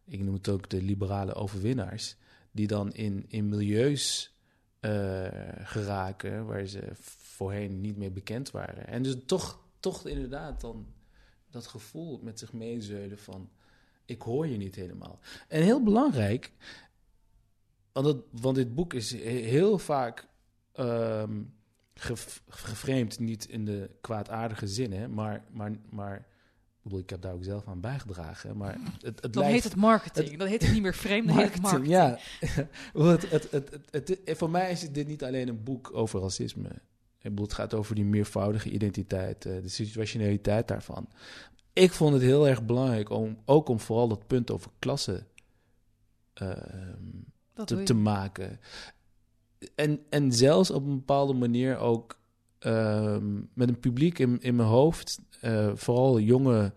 ik 0.06 0.20
noem 0.20 0.34
het 0.34 0.48
ook 0.48 0.68
de 0.68 0.82
liberale 0.82 1.34
overwinnaars. 1.34 2.16
Die 2.50 2.66
dan 2.66 2.92
in, 2.92 3.24
in 3.28 3.48
milieus 3.48 4.34
eh, 4.80 5.28
geraken 5.58 6.46
waar 6.46 6.66
ze 6.66 6.88
voorheen 6.94 7.80
niet 7.80 7.96
meer 7.96 8.12
bekend 8.12 8.50
waren. 8.50 8.86
En 8.86 9.02
dus 9.02 9.16
toch, 9.26 9.60
toch 9.80 10.06
inderdaad 10.06 10.60
dan 10.60 10.86
dat 11.50 11.66
gevoel 11.66 12.20
met 12.22 12.38
zich 12.38 12.52
meezeulen 12.52 13.18
van... 13.18 13.50
ik 14.04 14.22
hoor 14.22 14.46
je 14.46 14.56
niet 14.56 14.74
helemaal. 14.74 15.18
En 15.48 15.62
heel 15.62 15.82
belangrijk, 15.82 16.52
want, 17.92 18.22
want 18.30 18.56
dit 18.56 18.74
boek 18.74 18.94
is 18.94 19.10
he- 19.10 19.18
heel 19.28 19.78
vaak 19.78 20.28
geframed... 22.48 23.18
niet 23.18 23.48
in 23.48 23.64
de 23.64 23.90
kwaadaardige 24.00 24.66
zin, 24.66 24.92
hè, 24.92 25.08
maar... 25.08 25.44
maar, 25.50 25.72
maar 25.90 26.34
bedoel, 26.88 26.98
ik 27.04 27.10
heb 27.10 27.22
daar 27.22 27.32
ook 27.32 27.44
zelf 27.44 27.66
aan 27.68 27.80
bijgedragen. 27.80 28.56
Maar 28.56 28.76
het, 29.02 29.22
het 29.22 29.32
Dan 29.32 29.42
lijkt, 29.42 29.54
heet 29.54 29.64
het 29.64 29.76
marketing. 29.80 30.38
dan 30.38 30.46
heet 30.48 30.62
het 30.62 30.72
niet 30.72 30.82
meer 30.82 30.94
vreemd, 30.94 31.26
dan 31.26 31.36
heet 31.36 31.52
het 31.52 31.62
marketing. 31.62 31.88
ja. 31.92 32.18
Het, 33.02 33.30
het, 33.30 33.50
het, 33.50 33.78
het, 33.90 34.08
het- 34.24 34.38
voor 34.38 34.50
mij 34.50 34.70
is 34.70 34.90
dit 34.90 35.06
niet 35.06 35.24
alleen 35.24 35.48
een 35.48 35.62
boek 35.64 35.90
over 35.94 36.20
racisme. 36.20 36.68
Ik 36.68 37.32
bedoel, 37.32 37.44
het 37.44 37.54
gaat 37.54 37.74
over 37.74 37.94
die 37.94 38.04
meervoudige 38.04 38.70
identiteit, 38.70 39.44
eh, 39.46 39.62
de 39.62 39.68
situationaliteit 39.68 40.68
daarvan. 40.68 41.08
Ik 41.72 41.92
vond 41.92 42.12
het 42.12 42.22
heel 42.22 42.48
erg 42.48 42.64
belangrijk 42.64 43.10
om 43.10 43.38
ook 43.44 43.68
om 43.68 43.80
vooral 43.80 44.08
dat 44.08 44.26
punt 44.26 44.50
over 44.50 44.70
klasse 44.78 45.24
ehm, 46.34 47.02
te, 47.64 47.82
te 47.82 47.94
maken. 47.94 48.60
En, 49.74 50.00
en 50.10 50.32
zelfs 50.32 50.70
op 50.70 50.84
een 50.86 50.96
bepaalde 50.96 51.32
manier 51.32 51.78
ook 51.78 52.18
met 53.54 53.68
een 53.68 53.80
publiek 53.80 54.18
in, 54.18 54.40
in 54.40 54.56
mijn 54.56 54.68
hoofd, 54.68 55.20
eh, 55.40 55.70
vooral 55.74 56.20
jonge 56.20 56.72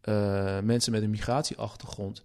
eh, 0.00 0.60
mensen 0.60 0.92
met 0.92 1.02
een 1.02 1.10
migratieachtergrond, 1.10 2.22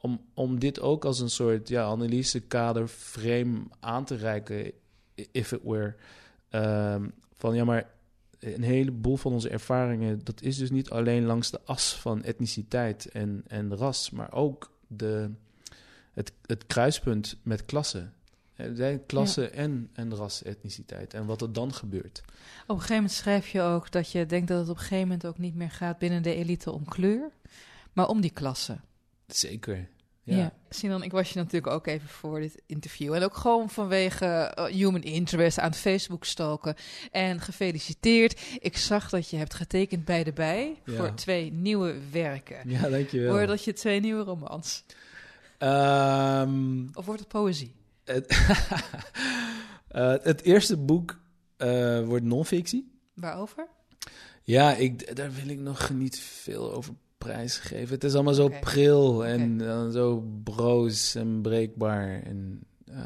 om, 0.00 0.20
om 0.34 0.58
dit 0.58 0.80
ook 0.80 1.04
als 1.04 1.20
een 1.20 1.30
soort 1.30 1.68
ja, 1.68 1.84
analysekader, 1.84 2.88
frame 2.88 3.62
aan 3.80 4.04
te 4.04 4.14
reiken, 4.14 4.72
if 5.14 5.52
it 5.52 5.60
were. 5.62 5.94
Ehm, 6.48 7.08
van 7.34 7.54
ja, 7.54 7.64
maar 7.64 7.90
een 8.38 8.62
heleboel 8.62 9.16
van 9.16 9.32
onze 9.32 9.48
ervaringen, 9.48 10.24
dat 10.24 10.42
is 10.42 10.56
dus 10.56 10.70
niet 10.70 10.90
alleen 10.90 11.24
langs 11.24 11.50
de 11.50 11.60
as 11.64 11.94
van 11.94 12.22
etniciteit 12.22 13.08
en, 13.08 13.42
en 13.46 13.76
ras, 13.76 14.10
maar 14.10 14.32
ook 14.32 14.72
de, 14.86 15.30
het, 16.12 16.32
het 16.46 16.66
kruispunt 16.66 17.36
met 17.42 17.64
klasse. 17.64 18.08
Er 18.56 18.76
zijn 18.76 19.06
klasse 19.06 19.48
en, 19.48 19.90
en 19.92 20.14
ras, 20.14 20.42
etniciteit. 20.42 21.14
En 21.14 21.26
wat 21.26 21.42
er 21.42 21.52
dan 21.52 21.74
gebeurt. 21.74 22.22
Op 22.62 22.68
een 22.68 22.74
gegeven 22.74 22.94
moment 22.94 23.12
schrijf 23.12 23.48
je 23.48 23.60
ook 23.62 23.90
dat 23.90 24.10
je 24.10 24.26
denkt 24.26 24.48
dat 24.48 24.58
het 24.58 24.68
op 24.68 24.74
een 24.74 24.80
gegeven 24.80 25.02
moment 25.02 25.26
ook 25.26 25.38
niet 25.38 25.54
meer 25.54 25.70
gaat 25.70 25.98
binnen 25.98 26.22
de 26.22 26.34
elite 26.34 26.70
om 26.72 26.84
kleur, 26.84 27.30
maar 27.92 28.08
om 28.08 28.20
die 28.20 28.30
klasse. 28.30 28.80
Zeker. 29.26 29.88
Ja. 30.22 30.36
Ja. 30.36 30.52
Sinan, 30.70 31.02
ik 31.02 31.10
was 31.12 31.28
je 31.30 31.38
natuurlijk 31.38 31.72
ook 31.72 31.86
even 31.86 32.08
voor 32.08 32.40
dit 32.40 32.62
interview. 32.66 33.14
En 33.14 33.22
ook 33.22 33.36
gewoon 33.36 33.70
vanwege 33.70 34.26
eh, 34.26 34.64
human 34.64 35.02
interest 35.02 35.58
aan 35.58 35.74
Facebook 35.74 36.24
stalken. 36.24 36.74
En 37.10 37.40
gefeliciteerd. 37.40 38.40
Ik 38.58 38.76
zag 38.76 39.08
dat 39.10 39.30
je 39.30 39.36
hebt 39.36 39.54
getekend 39.54 40.04
bij 40.04 40.24
de 40.24 40.32
bij 40.32 40.76
Ja. 40.84 40.96
voor 40.96 41.14
twee 41.14 41.52
nieuwe 41.52 41.96
werken. 42.10 42.70
Ja, 42.70 42.88
dankjewel. 42.88 43.32
Hoor 43.36 43.46
dat 43.46 43.64
je 43.64 43.72
twee 43.72 44.00
nieuwe 44.00 44.22
romans? 44.24 44.84
Ehm, 45.58 46.86
Of 46.94 47.04
wordt 47.04 47.20
het 47.20 47.28
poëzie? 47.28 47.74
Het, 48.04 48.26
Eh, 49.94 50.14
het 50.22 50.42
eerste 50.42 50.76
boek 50.76 51.20
eh, 51.56 52.04
wordt 52.04 52.24
non-fictie. 52.24 52.92
Waarover? 53.14 53.66
Ja, 54.42 54.74
ik, 54.74 55.16
daar 55.16 55.32
wil 55.32 55.48
ik 55.48 55.58
nog 55.58 55.90
niet 55.90 56.18
veel 56.20 56.72
over 56.72 56.94
prijsgeven. 57.18 57.94
Het 57.94 58.04
is 58.04 58.14
allemaal 58.14 58.34
zo 58.34 58.50
pril 58.60 59.26
en 59.26 59.60
zo 59.92 60.24
broos 60.44 61.14
en 61.14 61.42
breekbaar. 61.42 62.22
En, 62.22 62.60
eh, 62.84 62.96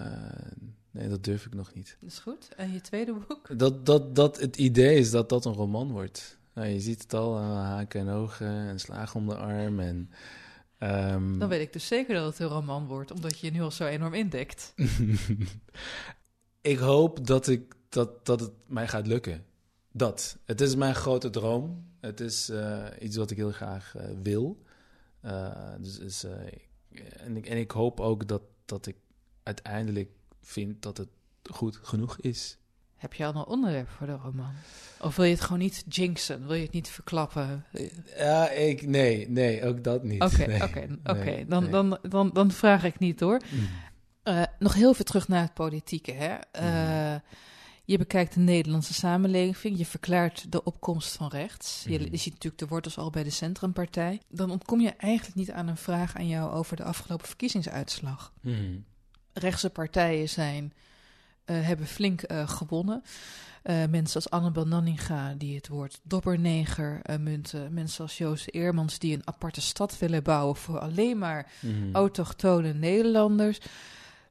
nee, 0.90 1.08
dat 1.08 1.24
durf 1.24 1.46
ik 1.46 1.54
nog 1.54 1.74
niet. 1.74 1.96
Dat 2.00 2.10
is 2.10 2.18
goed. 2.18 2.48
En 2.56 2.72
je 2.72 2.80
tweede 2.80 3.12
boek? 3.12 3.58
Dat, 3.58 3.86
dat, 3.86 4.14
dat 4.14 4.40
het 4.40 4.56
idee 4.56 4.98
is 4.98 5.10
dat 5.10 5.28
dat 5.28 5.44
een 5.44 5.54
roman 5.54 5.90
wordt. 5.90 6.38
Nou, 6.54 6.68
je 6.68 6.80
ziet 6.80 7.02
het 7.02 7.14
al 7.14 7.38
haken 7.38 8.00
en 8.00 8.08
ogen 8.08 8.68
en 8.68 8.78
slagen 8.80 9.20
om 9.20 9.28
de 9.28 9.36
arm. 9.36 9.80
En, 9.80 10.10
ehm, 10.78 11.38
Dan 11.38 11.48
weet 11.48 11.60
ik 11.60 11.72
dus 11.72 11.86
zeker 11.86 12.14
dat 12.14 12.26
het 12.26 12.38
een 12.38 12.46
roman 12.46 12.86
wordt, 12.86 13.10
omdat 13.10 13.38
je 13.38 13.46
je 13.46 13.52
nu 13.52 13.62
al 13.62 13.70
zo 13.70 13.86
enorm 13.86 14.14
indekt. 14.14 14.74
ik 16.60 16.78
hoop 16.78 17.26
dat, 17.26 17.48
ik, 17.48 17.74
dat, 17.88 18.26
dat 18.26 18.40
het 18.40 18.52
mij 18.66 18.88
gaat 18.88 19.06
lukken. 19.06 19.44
Dat. 19.92 20.38
Het 20.44 20.60
is 20.60 20.74
mijn 20.74 20.94
grote 20.94 21.30
droom. 21.30 21.86
Het 22.00 22.20
is 22.20 22.48
eh, 22.48 22.84
iets 23.00 23.16
wat 23.16 23.30
ik 23.30 23.36
heel 23.36 23.52
graag 23.52 23.96
eh, 23.96 24.04
wil. 24.22 24.62
Eh, 25.20 25.74
dus, 25.80 26.24
en, 27.16 27.36
ik, 27.36 27.46
en 27.46 27.56
ik 27.56 27.70
hoop 27.70 28.00
ook 28.00 28.28
dat, 28.28 28.42
dat 28.64 28.86
ik 28.86 28.96
uiteindelijk 29.42 30.10
vind 30.40 30.82
dat 30.82 30.96
het 30.96 31.08
goed 31.42 31.76
genoeg 31.76 32.18
is. 32.20 32.58
Heb 32.98 33.14
je 33.14 33.24
al 33.24 33.34
een 33.34 33.44
onderwerp 33.46 33.88
voor 33.88 34.06
de 34.06 34.16
roman? 34.22 34.52
Of 35.00 35.16
wil 35.16 35.24
je 35.24 35.30
het 35.32 35.40
gewoon 35.40 35.58
niet 35.58 35.84
jinxen? 35.88 36.46
Wil 36.46 36.54
je 36.56 36.62
het 36.62 36.72
niet 36.72 36.88
verklappen? 36.88 37.64
Ja, 38.16 38.50
ik, 38.50 38.86
nee, 38.86 39.28
nee, 39.30 39.64
ook 39.64 39.84
dat 39.84 40.02
niet. 40.04 40.22
Oké, 40.22 40.46
Nee. 40.46 40.62
oké, 40.62 40.86
oké. 41.04 41.44
Dan, 41.48 41.62
nee. 41.62 41.70
dan, 41.72 41.98
dan, 42.02 42.30
dan 42.32 42.50
vraag 42.50 42.84
ik 42.84 42.98
niet 42.98 43.20
hoor. 43.20 43.40
Mm. 43.50 43.68
Eh, 44.22 44.42
nog 44.58 44.74
heel 44.74 44.94
veel 44.94 45.04
terug 45.04 45.28
naar 45.28 45.42
het 45.42 45.54
politieke. 45.54 46.12
Hè? 46.12 46.34
Eh, 46.52 47.20
Je 47.84 47.98
bekijkt 47.98 48.34
de 48.34 48.40
Nederlandse 48.40 48.94
samenleving. 48.94 49.78
Je 49.78 49.86
verklaart 49.86 50.52
de 50.52 50.64
opkomst 50.64 51.16
van 51.16 51.28
rechts. 51.28 51.84
Je, 51.88 52.10
je 52.10 52.16
ziet 52.16 52.32
natuurlijk 52.32 52.58
de 52.62 52.66
wortels 52.66 52.98
al 52.98 53.10
bij 53.10 53.22
de 53.24 53.30
Centrumpartij. 53.30 54.20
Dan 54.28 54.50
ontkom 54.50 54.80
je 54.80 54.90
eigenlijk 54.96 55.36
niet 55.36 55.50
aan 55.50 55.68
een 55.68 55.76
vraag 55.76 56.16
aan 56.16 56.28
jou 56.28 56.52
over 56.52 56.76
de 56.76 56.84
afgelopen 56.84 57.26
verkiezingsuitslag. 57.26 58.32
Rechtse 59.32 59.70
partijen 59.70 60.28
zijn, 60.28 60.72
hebben 61.52 61.86
flink 61.86 62.22
eh, 62.22 62.48
gewonnen. 62.48 63.02
Eh, 63.62 63.76
mensen 63.90 64.14
als 64.14 64.30
Annabel 64.30 64.66
Nanninga, 64.66 65.34
die 65.34 65.56
het 65.56 65.68
woord 65.68 66.00
dobberneger 66.02 67.00
uh, 67.10 67.16
munten. 67.16 67.72
Mensen 67.74 68.02
als 68.02 68.18
Joost 68.18 68.48
Eermans, 68.48 68.98
die 68.98 69.14
een 69.14 69.22
aparte 69.26 69.60
stad 69.60 69.98
willen 69.98 70.22
bouwen 70.22 70.56
voor 70.56 70.78
alleen 70.78 71.18
maar 71.18 71.50
Mhm. 71.60 71.94
autochtone 71.94 72.72
Nederlanders. 72.74 73.58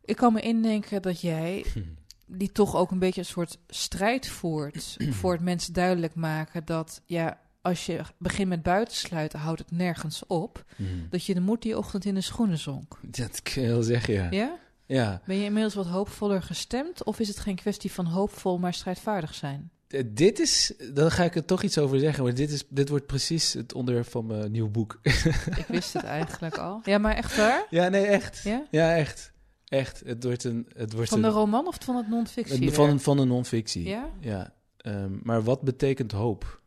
Ik 0.05 0.15
kan 0.15 0.33
me 0.33 0.41
indenken 0.41 1.01
dat 1.01 1.21
jij, 1.21 1.65
die 2.25 2.51
toch 2.51 2.75
ook 2.75 2.91
een 2.91 2.99
beetje 2.99 3.21
een 3.21 3.27
soort 3.27 3.57
strijd 3.67 4.27
voert... 4.27 4.97
voor 5.19 5.31
het 5.31 5.41
mensen 5.41 5.73
duidelijk 5.73 6.15
maken 6.15 6.65
dat, 6.65 7.01
ja, 7.05 7.39
als 7.61 7.85
je 7.85 8.01
begint 8.17 8.49
met 8.49 8.63
buitensluiten, 8.63 9.39
houdt 9.39 9.59
het 9.59 9.71
nergens 9.71 10.23
op. 10.27 10.65
Mhm. 10.77 10.89
Dat 11.09 11.25
je 11.25 11.33
de 11.33 11.41
moed 11.41 11.61
die 11.61 11.77
ochtend 11.77 12.05
in 12.05 12.13
de 12.13 12.21
schoenen 12.21 12.57
zonk. 12.57 12.99
Dat 13.01 13.41
kan 13.41 13.63
je 13.63 13.69
wel 13.69 13.83
zeggen, 13.83 14.13
ja. 14.13 14.27
Ja? 14.31 14.57
Ja, 14.87 15.21
Ben 15.25 15.37
je 15.37 15.43
inmiddels 15.43 15.73
wat 15.73 15.87
hoopvoller 15.87 16.41
gestemd? 16.41 17.03
Of 17.03 17.19
is 17.19 17.27
het 17.27 17.39
geen 17.39 17.55
kwestie 17.55 17.91
van 17.91 18.05
hoopvol, 18.05 18.57
maar 18.57 18.73
strijdvaardig 18.73 19.33
zijn? 19.33 19.71
Eh, 19.87 20.03
dit 20.07 20.39
is, 20.39 20.73
daar 20.93 21.11
ga 21.11 21.23
ik 21.23 21.35
er 21.35 21.45
toch 21.45 21.63
iets 21.63 21.77
over 21.77 21.99
zeggen, 21.99 22.23
maar 22.23 22.33
dit, 22.33 22.51
is, 22.51 22.63
dit 22.69 22.89
wordt 22.89 23.05
precies 23.05 23.53
het 23.53 23.73
onderwerp 23.73 24.07
van 24.07 24.25
mijn 24.25 24.51
nieuw 24.51 24.69
boek. 24.69 24.99
Ik 25.61 25.65
wist 25.67 25.93
het 25.93 26.03
eigenlijk 26.03 26.57
al. 26.57 26.81
Ja, 26.83 26.97
maar 26.97 27.15
echt 27.15 27.35
waar? 27.35 27.65
ja, 27.69 27.89
nee, 27.89 28.05
echt. 28.05 28.43
Ja? 28.43 28.63
Ja, 28.71 28.95
echt. 28.95 29.31
Echt. 29.67 30.01
Het 30.05 30.23
wordt 30.23 30.43
een... 30.43 30.67
Het 30.75 30.93
wordt 30.93 31.09
Van 31.09 31.21
de 31.21 31.27
een, 31.27 31.33
roman 31.33 31.67
of 31.67 31.77
van 31.79 31.95
het 31.95 32.09
non-fictie? 32.09 32.71
van, 32.71 32.99
van 32.99 33.17
een 33.17 33.27
non-fictie. 33.27 33.83
Ja? 33.87 34.09
Ja. 34.19 34.53
Ehm, 34.77 35.11
maar 35.23 35.43
wat 35.43 35.61
betekent 35.61 36.11
hoop? 36.11 36.61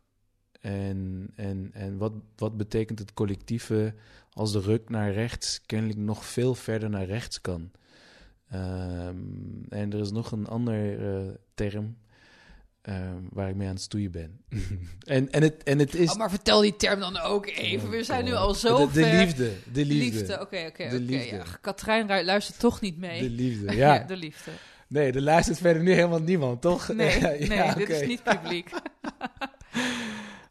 En, 0.60 1.30
en, 1.36 1.70
en 1.72 1.96
wat, 1.98 2.12
wat 2.36 2.56
betekent 2.56 2.98
het 2.98 3.12
collectieve 3.12 3.94
als 4.32 4.52
de 4.52 4.60
ruk 4.60 4.88
naar 4.88 5.12
rechts 5.12 5.60
kennelijk 5.66 5.98
nog 5.98 6.24
veel 6.24 6.54
verder 6.54 6.90
naar 6.90 7.04
rechts 7.06 7.40
kan? 7.40 7.70
Ehm, 8.50 9.16
en 9.68 9.92
er 9.92 10.00
is 10.00 10.10
nog 10.10 10.32
een 10.32 10.46
ander 10.46 11.08
eh, 11.14 11.28
term 11.54 11.96
ehm, 12.82 13.22
waar 13.30 13.48
ik 13.48 13.54
mee 13.54 13.68
aan 13.68 13.74
het 13.74 13.82
stoeien 13.82 14.10
ben. 14.10 14.40
en, 15.04 15.30
en, 15.30 15.42
het, 15.42 15.62
en 15.62 15.78
het 15.78 15.94
is... 15.94 16.10
Oh, 16.10 16.16
maar 16.16 16.30
vertel 16.30 16.60
die 16.60 16.76
term 16.76 17.00
dan 17.00 17.18
ook 17.18 17.46
even. 17.46 17.90
We 17.90 18.04
zijn 18.04 18.24
nu 18.24 18.32
al 18.32 18.54
zo 18.54 18.86
de, 18.86 18.92
de 18.92 19.16
liefde. 19.16 19.52
De 19.72 19.84
liefde. 19.84 20.18
Liefde, 20.18 20.40
oké, 20.40 20.66
oké, 20.68 20.88
liefde. 20.96 21.36
ja. 21.36 21.44
Katrijn 21.60 22.24
luistert 22.24 22.58
toch 22.58 22.80
niet 22.80 22.98
mee. 22.98 23.22
De 23.22 23.30
liefde, 23.30 23.76
ja. 23.76 23.98
de 23.98 24.16
liefde. 24.16 24.50
Nee, 24.88 25.12
er 25.12 25.22
luistert 25.22 25.58
verder 25.58 25.82
nu 25.82 25.92
helemaal 25.92 26.22
niemand, 26.22 26.60
toch? 26.60 26.88
Nee, 26.88 27.20
Ja, 27.20 27.74
nee 27.74 27.74
dit 27.74 27.88
is 27.88 28.06
niet 28.06 28.22
publiek. 28.22 28.70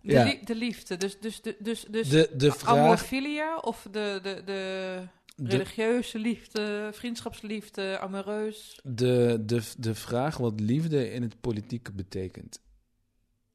De, 0.02 0.40
de 0.44 0.56
liefde, 0.56 0.98
dus, 0.98 1.20
dus, 1.20 1.42
dus, 1.42 1.56
dus, 1.60 1.86
dus 1.90 2.10
De, 2.10 2.30
de 2.34 2.52
vraag... 2.52 2.78
amofilia 2.78 3.58
of 3.58 3.88
de, 3.92 4.20
de 4.24 4.42
De, 4.46 5.00
religieuze 5.44 6.20
liefde, 6.20 6.90
vriendschapsliefde, 6.94 8.00
amoureus? 8.00 8.80
de, 8.84 9.42
de, 9.46 9.62
de 9.78 9.96
vraag 9.96 10.38
wat 10.38 10.60
liefde 10.60 11.12
in 11.12 11.22
het 11.22 11.40
politieke 11.42 11.92
betekent. 11.92 12.62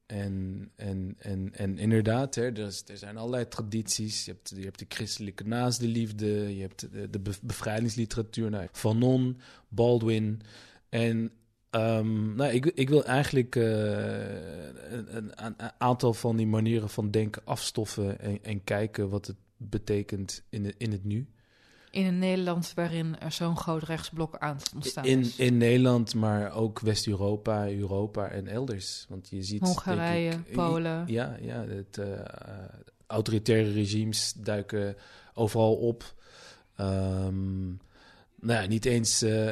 En, 0.05 0.71
en, 0.75 1.15
en, 1.17 1.53
en 1.53 1.77
inderdaad, 1.77 2.35
hè, 2.35 2.43
er, 2.43 2.81
er 2.85 2.97
zijn 2.97 3.17
allerlei 3.17 3.47
tradities. 3.47 4.25
Je 4.25 4.31
hebt, 4.31 4.53
je 4.55 4.63
hebt 4.63 4.79
de 4.79 4.85
christelijke 4.87 5.43
naast 5.43 5.79
de 5.79 5.87
liefde, 5.87 6.55
je 6.55 6.61
hebt 6.61 6.91
de, 6.91 7.09
de 7.09 7.19
be- 7.19 7.39
bevrijdingsliteratuur, 7.41 8.49
nou, 8.49 8.67
Fanon, 8.71 9.39
Baldwin. 9.67 10.41
En 10.89 11.31
ehm, 11.69 12.35
nou, 12.35 12.53
ik, 12.53 12.65
ik 12.65 12.89
wil 12.89 13.05
eigenlijk 13.05 13.55
eh, 13.55 13.63
een, 14.91 15.17
een, 15.17 15.31
een 15.57 15.71
aantal 15.77 16.13
van 16.13 16.35
die 16.37 16.47
manieren 16.47 16.89
van 16.89 17.11
denken 17.11 17.45
afstoffen 17.45 18.19
en, 18.19 18.43
en 18.43 18.63
kijken 18.63 19.09
wat 19.09 19.27
het 19.27 19.37
betekent 19.57 20.43
in, 20.49 20.65
het 20.65 20.75
in 20.77 20.91
het 20.91 21.03
nu. 21.03 21.27
In 21.95 22.05
een 22.05 22.19
Nederland 22.19 22.71
waarin 22.75 23.19
er 23.19 23.31
zo'n 23.31 23.57
groot 23.57 23.83
rechtsblok 23.83 24.37
aan 24.37 24.57
ontstaan 24.75 25.05
In, 25.05 25.19
is. 25.19 25.35
in 25.35 25.57
Nederland, 25.57 26.13
maar 26.15 26.53
ook 26.53 26.79
West-Europa, 26.79 27.69
Europa 27.69 28.27
en 28.27 28.47
elders. 28.47 29.05
Want 29.09 29.29
je 29.29 29.43
ziet. 29.43 29.61
Hongarije, 29.61 30.31
ik, 30.31 30.51
Polen. 30.51 31.03
Ja, 31.07 31.37
ja 31.41 31.65
het, 31.67 31.97
eh, 31.97 32.07
autoritaire 33.07 33.71
regimes 33.71 34.33
duiken 34.37 34.95
overal 35.33 35.75
op. 35.75 36.13
Ehm, 36.75 37.65
nou 38.39 38.61
ja, 38.61 38.65
niet 38.65 38.85
eens 38.85 39.21
eh, 39.21 39.51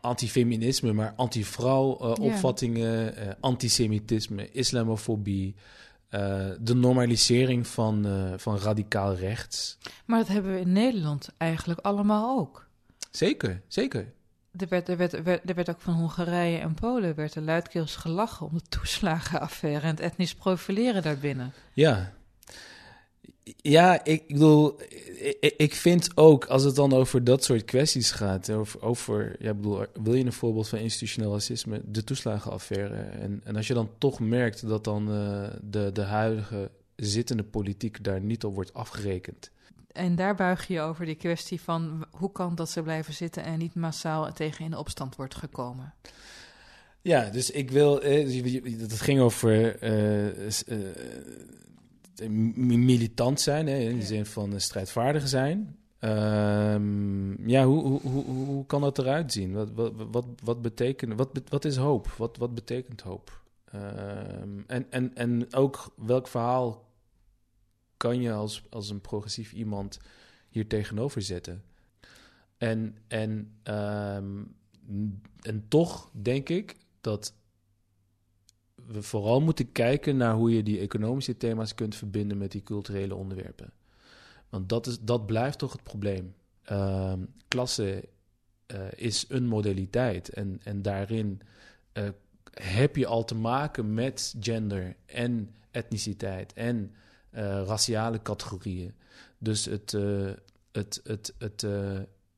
antifeminisme, 0.00 0.92
maar 0.92 1.12
anti-vrouw 1.16 1.98
Ja. 2.00 2.12
opvattingen, 2.12 3.14
antisemitisme, 3.40 4.50
islamofobie. 4.50 5.54
Eh, 6.10 6.46
de 6.60 6.74
normalisering 6.74 7.66
van, 7.66 8.06
eh, 8.06 8.32
van 8.36 8.58
radicaal 8.58 9.14
rechts. 9.14 9.78
Maar 10.04 10.18
dat 10.18 10.28
hebben 10.28 10.54
we 10.54 10.60
in 10.60 10.72
Nederland 10.72 11.28
eigenlijk 11.36 11.80
allemaal 11.80 12.38
ook. 12.38 12.66
Zeker, 13.10 13.60
zeker. 13.68 14.12
Er 14.56 14.68
werd, 14.68 14.88
er, 14.88 14.96
werd, 14.96 15.12
er, 15.12 15.22
werd, 15.22 15.48
er 15.48 15.54
werd 15.54 15.70
ook 15.70 15.80
van 15.80 15.94
Hongarije 15.94 16.58
en 16.58 16.74
Polen 16.74 17.14
werd 17.14 17.34
er 17.34 17.42
luidkeels 17.42 17.96
gelachen 17.96 18.46
om 18.46 18.54
de 18.54 18.62
toeslagenaffaire 18.68 19.80
en 19.80 19.90
het 19.90 20.00
etnisch 20.00 20.34
profileren 20.34 21.02
daarbinnen. 21.02 21.52
Ja. 21.72 22.12
Ja, 23.42 24.04
ik 24.04 24.26
bedoel, 24.26 24.80
ik, 25.40 25.54
ik 25.56 25.74
vind 25.74 26.16
ook, 26.16 26.44
als 26.44 26.64
het 26.64 26.74
dan 26.74 26.92
over 26.92 27.24
dat 27.24 27.44
soort 27.44 27.64
kwesties 27.64 28.10
gaat, 28.10 28.50
over, 28.50 28.82
over 28.82 29.36
ja, 29.38 29.50
ik 29.50 29.56
bedoel, 29.56 29.84
wil 30.02 30.14
je 30.14 30.24
een 30.24 30.32
voorbeeld 30.32 30.68
van 30.68 30.78
institutioneel 30.78 31.32
racisme, 31.32 31.80
de 31.84 32.04
toeslagenaffaire. 32.04 32.94
En, 32.94 33.40
en 33.44 33.56
als 33.56 33.66
je 33.66 33.74
dan 33.74 33.90
toch 33.98 34.20
merkt 34.20 34.68
dat 34.68 34.84
dan 34.84 35.12
eh, 35.12 35.48
de, 35.62 35.90
de 35.92 36.02
huidige 36.02 36.70
zittende 36.96 37.44
politiek 37.44 38.04
daar 38.04 38.20
niet 38.20 38.44
op 38.44 38.54
wordt 38.54 38.74
afgerekend. 38.74 39.50
En 39.92 40.16
daar 40.16 40.34
buig 40.34 40.66
je 40.66 40.80
over 40.80 41.04
die 41.06 41.14
kwestie 41.14 41.60
van 41.60 42.06
hoe 42.10 42.32
kan 42.32 42.54
dat 42.54 42.70
ze 42.70 42.82
blijven 42.82 43.14
zitten 43.14 43.44
en 43.44 43.58
niet 43.58 43.74
massaal 43.74 44.32
tegen 44.32 44.64
in 44.64 44.76
opstand 44.76 45.16
wordt 45.16 45.34
gekomen. 45.34 45.94
Ja, 47.02 47.30
dus 47.30 47.50
ik 47.50 47.70
wil, 47.70 48.02
eh, 48.02 48.26
dus 48.26 48.80
het 48.80 49.00
ging 49.00 49.20
over 49.20 49.78
eh, 49.78 50.46
eh, 50.46 50.52
militant 52.28 53.40
zijn, 53.40 53.66
hè, 53.66 53.78
in 53.78 53.98
de 53.98 54.04
zin 54.04 54.26
van 54.26 54.52
eh, 54.52 54.58
strijdvaardig 54.58 55.28
zijn. 55.28 55.76
Ehm, 55.98 57.48
ja, 57.48 57.64
hoe, 57.64 57.82
hoe, 57.82 58.00
hoe, 58.00 58.24
hoe 58.24 58.66
kan 58.66 58.80
dat 58.80 58.98
eruit 58.98 59.32
zien? 59.32 59.52
Wat, 59.52 59.70
wat, 59.74 59.92
wat, 60.10 60.26
wat 60.44 60.62
betekent, 60.62 61.14
wat, 61.14 61.40
wat 61.48 61.64
is 61.64 61.76
hoop? 61.76 62.08
Wat, 62.08 62.36
wat 62.36 62.54
betekent 62.54 63.00
hoop? 63.00 63.42
Ehm, 63.64 64.60
en, 64.66 64.90
en, 64.90 65.14
en 65.14 65.54
ook 65.54 65.94
welk 65.96 66.28
verhaal 66.28 66.88
kan 67.96 68.20
je 68.20 68.32
als, 68.32 68.64
als 68.70 68.90
een 68.90 69.00
progressief 69.00 69.52
iemand 69.52 69.98
hier 70.48 70.66
tegenover 70.66 71.22
zetten? 71.22 71.62
En, 72.56 72.96
en, 73.08 73.58
ehm, 73.62 74.42
en 75.40 75.64
toch 75.68 76.10
denk 76.12 76.48
ik 76.48 76.76
dat 77.00 77.34
we 78.92 79.02
vooral 79.02 79.40
moeten 79.40 79.72
kijken 79.72 80.16
naar 80.16 80.34
hoe 80.34 80.54
je 80.54 80.62
die 80.62 80.80
economische 80.80 81.36
thema's 81.36 81.74
kunt 81.74 81.94
verbinden 81.94 82.38
met 82.38 82.52
die 82.52 82.62
culturele 82.62 83.14
onderwerpen. 83.14 83.72
Want 84.48 84.68
dat, 84.68 84.86
is, 84.86 85.00
dat 85.00 85.26
blijft 85.26 85.58
toch 85.58 85.72
het 85.72 85.82
probleem. 85.82 86.34
Ehm, 86.62 87.24
klasse 87.48 88.08
eh, 88.66 88.80
is 88.96 89.24
een 89.28 89.46
modaliteit 89.46 90.28
en, 90.28 90.60
en 90.64 90.82
daarin 90.82 91.40
eh, 91.92 92.08
heb 92.52 92.96
je 92.96 93.06
al 93.06 93.24
te 93.24 93.34
maken 93.34 93.94
met 93.94 94.34
gender 94.40 94.96
en 95.06 95.54
etniciteit 95.70 96.52
en 96.52 96.94
eh, 97.30 97.42
raciale 97.66 98.22
categorieën. 98.22 98.94
Dus 99.38 99.64
het, 99.64 99.92
het, 100.72 101.00
het, 101.04 101.34
het, 101.38 101.62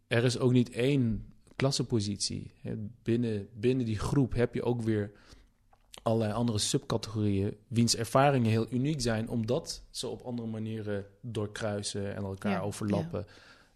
er 0.07 0.25
is 0.25 0.39
ook 0.39 0.53
niet 0.53 0.71
één 0.71 1.27
klassenpositie. 1.57 2.51
Hè, 2.61 2.75
Binnen, 3.03 3.49
binnen 3.53 3.87
die 3.87 3.99
groep 3.99 4.35
heb 4.35 4.55
je 4.55 4.63
ook 4.63 4.83
weer 4.83 5.13
allerlei 6.03 6.33
andere 6.33 6.59
subcategorieën, 6.59 7.57
wiens 7.69 7.97
ervaringen 7.97 8.51
heel 8.51 8.67
uniek 8.73 9.01
zijn, 9.01 9.29
omdat 9.29 9.83
ze 9.91 10.07
op 10.09 10.23
andere 10.23 10.49
manieren 10.49 11.07
doorkruisen 11.21 12.15
en 12.17 12.23
elkaar 12.23 12.53
Ja, 12.53 12.61
overlappen. 12.61 13.27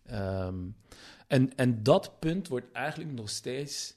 Ehm, 0.04 0.54
en, 1.26 1.56
en 1.56 1.82
dat 1.82 2.18
punt 2.18 2.48
wordt 2.48 2.72
eigenlijk 2.72 3.12
nog 3.12 3.30
steeds, 3.30 3.96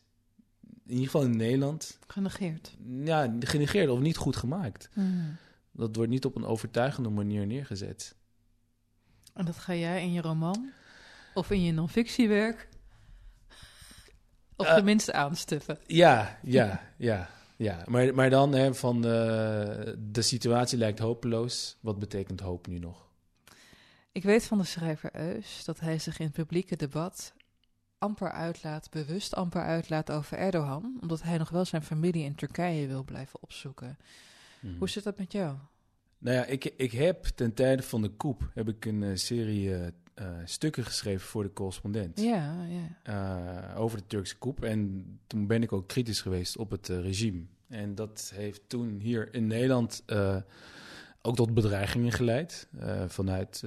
in 0.85 0.91
ieder 0.95 1.05
geval 1.05 1.23
in 1.23 1.37
Nederland, 1.37 1.99
Genegeerd. 2.07 2.75
ja, 3.03 3.35
genegeerd 3.39 3.89
of 3.89 3.99
niet 3.99 4.17
goed 4.17 4.35
gemaakt. 4.35 4.89
Hmm. 4.93 5.35
Dat 5.71 5.95
wordt 5.95 6.11
niet 6.11 6.25
op 6.25 6.35
een 6.35 6.45
overtuigende 6.45 7.09
manier 7.09 7.45
neergezet. 7.47 8.15
En 9.33 9.45
dat 9.45 9.55
ga 9.57 9.73
jij 9.75 10.01
in 10.03 10.11
je 10.11 10.21
roman 10.21 10.71
of 11.33 11.51
in 11.51 11.63
je 11.63 11.71
non-fictiewerk 11.71 12.67
of 14.55 14.65
Eh, 14.65 14.75
tenminste 14.75 15.13
aanstuffen. 15.13 15.77
Ja, 15.87 16.39
ja, 16.43 16.81
ja. 16.97 17.29
Ja. 17.59 17.83
Maar, 17.85 18.13
maar 18.13 18.29
dan 18.29 18.53
hè, 18.53 18.73
van 18.73 18.95
eh, 18.95 19.01
de 19.97 20.21
situatie 20.21 20.77
lijkt 20.77 20.99
hopeloos. 20.99 21.77
Wat 21.79 21.99
betekent 21.99 22.39
hoop 22.39 22.67
nu 22.67 22.79
nog? 22.79 23.07
Ik 24.11 24.23
weet 24.23 24.43
van 24.45 24.57
de 24.57 24.63
schrijver 24.63 25.15
Eus 25.15 25.65
dat 25.65 25.79
hij 25.79 25.99
zich 25.99 26.19
in 26.19 26.25
het 26.25 26.35
publieke 26.35 26.75
debat 26.75 27.33
amper 27.97 28.31
uitlaat, 28.31 28.89
bewust 28.89 29.35
amper 29.35 29.61
uitlaat 29.61 30.11
over 30.11 30.37
Erdogan, 30.37 30.97
omdat 31.01 31.21
hij 31.21 31.37
nog 31.37 31.49
wel 31.49 31.65
zijn 31.65 31.83
familie 31.83 32.23
in 32.23 32.35
Turkije 32.35 32.87
wil 32.87 33.03
blijven 33.03 33.41
opzoeken. 33.41 33.97
Hoe 34.77 34.89
zit 34.89 35.03
dat 35.03 35.17
met 35.17 35.31
jou? 35.31 35.55
Nou 36.17 36.35
ja, 36.35 36.45
ik, 36.45 36.65
ik 36.65 36.91
heb 36.91 37.23
ten 37.23 37.53
tijde 37.53 37.83
van 37.83 38.01
de 38.01 38.09
koep 38.09 38.49
heb 38.53 38.67
ik 38.67 38.85
een 38.85 39.03
eh, 39.03 39.15
serie 39.15 39.75
eh, 39.75 39.87
eh, 40.19 40.25
stukken 40.45 40.86
geschreven 40.86 41.27
voor 41.27 41.43
de 41.43 41.53
correspondent. 41.53 42.21
Ja, 42.21 42.65
ja. 42.65 42.97
Eh, 43.03 43.79
over 43.79 43.97
de 43.97 44.08
Turkse 44.08 44.38
koep. 44.38 44.63
En 44.63 45.05
toen 45.27 45.47
ben 45.47 45.63
ik 45.63 45.71
ook 45.71 45.88
kritisch 45.88 46.21
geweest 46.21 46.58
op 46.58 46.69
het 46.71 46.89
eh, 46.89 47.01
regime. 47.01 47.43
En 47.67 47.95
dat 47.95 48.32
heeft 48.36 48.62
toen 48.67 48.99
hier 48.99 49.34
in 49.34 49.47
Nederland 49.47 50.03
ook 51.21 51.36
tot 51.36 51.53
bedreigingen 51.53 52.12
geleid. 52.12 52.67
vanuit 53.08 53.63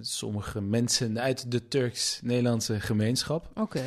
sommige 0.00 0.60
mensen 0.60 1.20
uit 1.20 1.50
de 1.50 1.68
Turks-Nederlandse 1.68 2.80
gemeenschap. 2.80 3.50
Oké. 3.60 3.82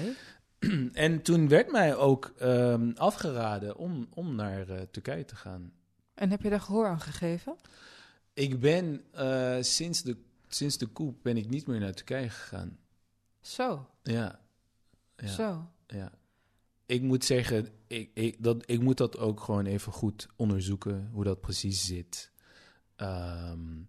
En 0.93 1.21
toen 1.21 1.47
werd 1.47 1.71
mij 1.71 1.95
ook 1.95 2.33
ehm, 2.37 2.91
afgeraden 2.95 3.77
om, 3.77 4.07
om 4.13 4.35
naar 4.35 4.65
Turkije 4.91 5.25
te 5.25 5.35
gaan. 5.35 5.71
En 6.13 6.29
heb 6.29 6.41
je 6.41 6.49
daar 6.49 6.61
gehoor 6.61 6.87
aan 6.87 7.01
gegeven? 7.01 7.55
Ik 8.33 8.59
ben 8.59 9.01
sinds, 9.61 10.01
de, 10.03 10.17
sinds 10.55 10.77
de 10.77 10.93
coup 10.93 11.15
ben 11.21 11.37
ik 11.37 11.49
niet 11.49 11.67
meer 11.67 11.79
naar 11.79 11.93
Turkije 11.93 12.29
gegaan. 12.29 12.77
Zo, 13.41 13.89
Ja. 14.03 14.39
Ja. 15.15 15.27
zo. 15.27 15.69
Ja. 15.87 16.11
Ik 16.85 17.01
moet 17.01 17.25
zeggen, 17.25 17.67
ik, 17.87 18.09
ik, 18.13 18.43
dat, 18.43 18.63
ik 18.69 18.81
moet 18.81 18.97
dat 18.97 19.17
ook 19.17 19.39
gewoon 19.39 19.65
even 19.65 19.91
goed 19.91 20.27
onderzoeken, 20.35 21.09
hoe 21.11 21.23
dat 21.23 21.41
precies 21.41 21.85
zit. 21.85 22.31
Ehm, 22.95 23.81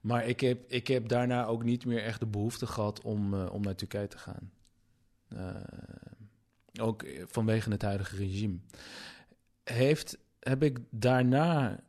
maar 0.00 0.26
ik 0.26 0.40
heb, 0.40 0.70
ik 0.70 0.86
heb 0.86 1.08
daarna 1.08 1.44
ook 1.46 1.64
niet 1.64 1.84
meer 1.84 2.02
echt 2.02 2.20
de 2.20 2.26
behoefte 2.26 2.66
gehad 2.66 3.02
om, 3.02 3.34
eh, 3.34 3.52
om 3.52 3.62
naar 3.62 3.74
Turkije 3.74 4.08
te 4.08 4.18
gaan. 4.18 4.52
Eh, 5.28 5.54
ook 6.80 7.04
vanwege 7.26 7.70
het 7.70 7.82
huidige 7.82 8.16
regime. 8.16 8.58
Heeft, 9.64 10.18
heb 10.40 10.62
ik 10.62 10.78
daarna, 10.90 11.80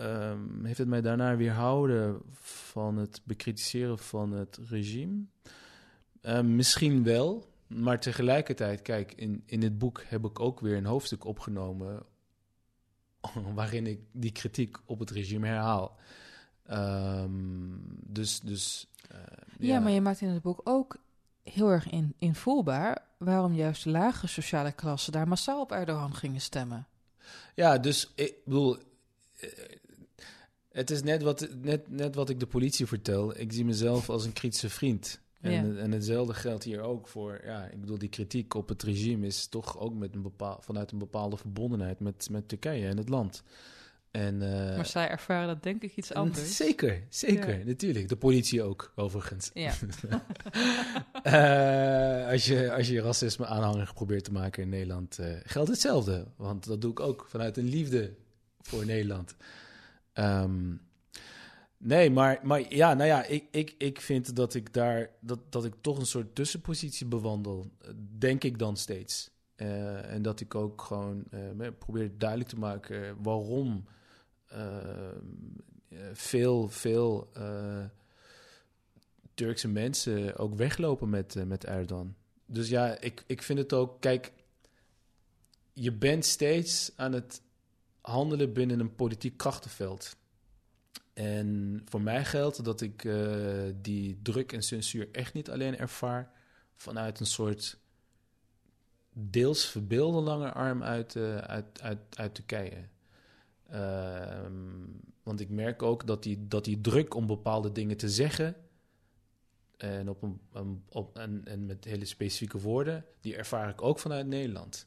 ehm, 0.00 0.64
heeft 0.64 0.78
het 0.78 0.88
mij 0.88 1.00
daarna 1.00 1.36
weerhouden 1.36 2.20
van 2.40 2.96
het 2.96 3.20
bekritiseren 3.24 3.98
van 3.98 4.32
het 4.32 4.58
regime? 4.68 5.24
Eh, 6.20 6.40
misschien 6.40 7.02
wel, 7.02 7.52
maar 7.66 8.00
tegelijkertijd, 8.00 8.82
kijk, 8.82 9.12
in, 9.12 9.42
in 9.46 9.60
dit 9.60 9.78
boek 9.78 10.02
heb 10.06 10.24
ik 10.24 10.40
ook 10.40 10.60
weer 10.60 10.76
een 10.76 10.84
hoofdstuk 10.84 11.24
opgenomen 11.24 12.02
waarin 13.54 13.86
ik 13.86 14.00
die 14.12 14.32
kritiek 14.32 14.76
op 14.84 14.98
het 14.98 15.10
regime 15.10 15.46
herhaal. 15.46 15.96
Ehm, 16.66 17.38
dus, 18.06 18.40
dus 18.40 18.88
Ja, 19.58 19.80
maar 19.80 19.92
je 19.92 20.00
maakt 20.00 20.20
in 20.20 20.28
het 20.28 20.42
boek 20.42 20.60
ook 20.64 20.96
heel 21.42 21.68
erg 21.68 21.90
in, 21.90 22.14
invoelbaar 22.18 23.04
waarom 23.18 23.54
juist 23.54 23.84
de 23.84 23.90
lage 23.90 24.26
sociale 24.26 24.72
klassen 24.72 25.12
daar 25.12 25.28
massaal 25.28 25.60
op 25.60 25.72
Erdogan 25.72 26.14
gingen 26.14 26.40
stemmen. 26.40 26.86
Ja, 27.54 27.78
dus 27.78 28.12
ik 28.14 28.34
bedoel, 28.44 28.76
eh, 29.36 29.48
het 30.72 30.90
is 30.90 31.02
net 31.02 31.22
wat, 31.22 31.48
net, 31.62 31.90
net 31.90 32.14
wat 32.14 32.28
ik 32.30 32.40
de 32.40 32.46
politie 32.46 32.86
vertel. 32.86 33.38
Ik 33.38 33.52
zie 33.52 33.64
mezelf 33.64 34.10
als 34.10 34.24
een 34.24 34.32
kritische 34.32 34.68
vriend. 34.70 35.20
En, 35.40 35.52
Ja. 35.52 35.80
en 35.82 35.92
hetzelfde 35.92 36.34
geldt 36.34 36.64
hier 36.64 36.80
ook 36.80 37.08
voor, 37.08 37.40
ja, 37.44 37.64
ik 37.64 37.80
bedoel, 37.80 37.98
die 37.98 38.08
kritiek 38.08 38.54
op 38.54 38.68
het 38.68 38.82
regime 38.82 39.26
is 39.26 39.46
toch 39.46 39.78
ook 39.78 39.94
met 39.94 40.14
een 40.14 40.22
bepaal, 40.22 40.58
vanuit 40.62 40.92
een 40.92 40.98
bepaalde 40.98 41.36
verbondenheid 41.36 42.00
met, 42.00 42.28
met 42.30 42.48
Turkije 42.48 42.86
en 42.88 42.96
het 42.96 43.08
land. 43.08 43.42
En, 44.10 44.42
eh, 44.42 44.76
maar 44.76 44.86
zij 44.86 45.08
ervaren 45.08 45.46
dat 45.46 45.62
denk 45.62 45.82
ik 45.82 45.96
iets 45.96 46.12
anders. 46.14 46.56
Zeker, 46.56 47.02
zeker, 47.08 47.58
Ja. 47.58 47.64
natuurlijk. 47.64 48.08
De 48.08 48.16
politie 48.16 48.62
ook, 48.62 48.92
overigens. 48.96 49.50
Ja. 49.54 49.72
Eh, 51.22 52.28
als, 52.30 52.46
je, 52.46 52.72
als 52.72 52.88
je 52.88 53.00
racisme 53.00 53.46
aanhanger 53.46 53.90
probeert 53.94 54.24
te 54.24 54.32
maken 54.32 54.62
in 54.62 54.68
Nederland, 54.68 55.18
eh, 55.18 55.26
geldt 55.44 55.68
hetzelfde. 55.68 56.26
Want 56.36 56.66
dat 56.66 56.80
doe 56.80 56.90
ik 56.90 57.00
ook 57.00 57.26
vanuit 57.28 57.56
een 57.56 57.68
liefde 57.68 58.14
voor 58.60 58.86
Nederland. 58.86 59.34
Ehm, 60.12 60.74
nee, 61.76 62.10
maar, 62.10 62.40
maar 62.42 62.74
ja, 62.74 62.94
nou 62.94 63.08
ja, 63.08 63.24
ik, 63.24 63.44
ik, 63.50 63.74
ik 63.78 64.00
vind 64.00 64.36
dat 64.36 64.54
ik 64.54 64.72
daar 64.72 65.10
dat, 65.20 65.38
dat 65.48 65.64
ik 65.64 65.74
toch 65.80 65.98
een 65.98 66.06
soort 66.06 66.34
tussenpositie 66.34 67.06
bewandel. 67.06 67.70
Denk 68.18 68.44
ik 68.44 68.58
dan 68.58 68.76
steeds. 68.76 69.30
Eh, 69.54 70.12
en 70.12 70.22
dat 70.22 70.40
ik 70.40 70.54
ook 70.54 70.82
gewoon 70.82 71.24
eh, 71.30 71.68
probeer 71.78 72.18
duidelijk 72.18 72.50
te 72.50 72.58
maken 72.58 73.22
waarom 73.22 73.84
eh, 74.46 74.66
veel, 76.12 76.68
veel 76.68 77.30
Turkse 79.34 79.68
mensen 79.68 80.36
ook 80.36 80.54
weglopen 80.54 81.10
met, 81.10 81.46
met 81.46 81.64
Erdogan. 81.64 82.14
Dus 82.46 82.68
ja, 82.68 82.98
ik, 83.00 83.24
ik 83.26 83.42
vind 83.42 83.58
het 83.58 83.72
ook, 83.72 84.00
kijk, 84.00 84.32
je 85.72 85.92
bent 85.92 86.24
steeds 86.24 86.92
aan 86.96 87.12
het 87.12 87.42
handelen 88.00 88.52
binnen 88.52 88.80
een 88.80 88.94
politiek 88.94 89.36
krachtenveld. 89.36 90.16
En 91.12 91.80
voor 91.84 92.02
mij 92.02 92.24
geldt 92.24 92.64
dat 92.64 92.80
ik 92.80 93.04
eh, 93.04 93.24
die 93.74 94.18
druk 94.22 94.52
en 94.52 94.62
censuur 94.62 95.08
echt 95.12 95.34
niet 95.34 95.50
alleen 95.50 95.76
ervaar 95.78 96.32
vanuit 96.76 97.20
een 97.20 97.26
soort 97.26 97.78
deels 99.12 99.64
verbeelde 99.64 100.20
lange 100.20 100.52
arm 100.52 100.82
uit, 100.82 101.16
eh, 101.16 101.36
uit, 101.36 101.82
uit, 101.82 101.98
uit 102.10 102.34
Turkije. 102.34 102.88
Ehm, 103.66 104.52
want 105.22 105.40
ik 105.40 105.48
merk 105.48 105.82
ook 105.82 106.06
dat 106.06 106.22
die, 106.22 106.48
dat 106.48 106.64
die 106.64 106.80
druk 106.80 107.14
om 107.14 107.26
bepaalde 107.26 107.72
dingen 107.72 107.96
te 107.96 108.08
zeggen. 108.08 108.56
En, 109.76 110.08
op 110.08 110.22
een, 110.52 110.84
op, 110.88 111.16
en, 111.16 111.44
en 111.44 111.66
met 111.66 111.84
hele 111.84 112.04
specifieke 112.04 112.58
woorden, 112.58 113.04
die 113.20 113.36
ervaar 113.36 113.68
ik 113.68 113.82
ook 113.82 113.98
vanuit 113.98 114.26
Nederland. 114.26 114.86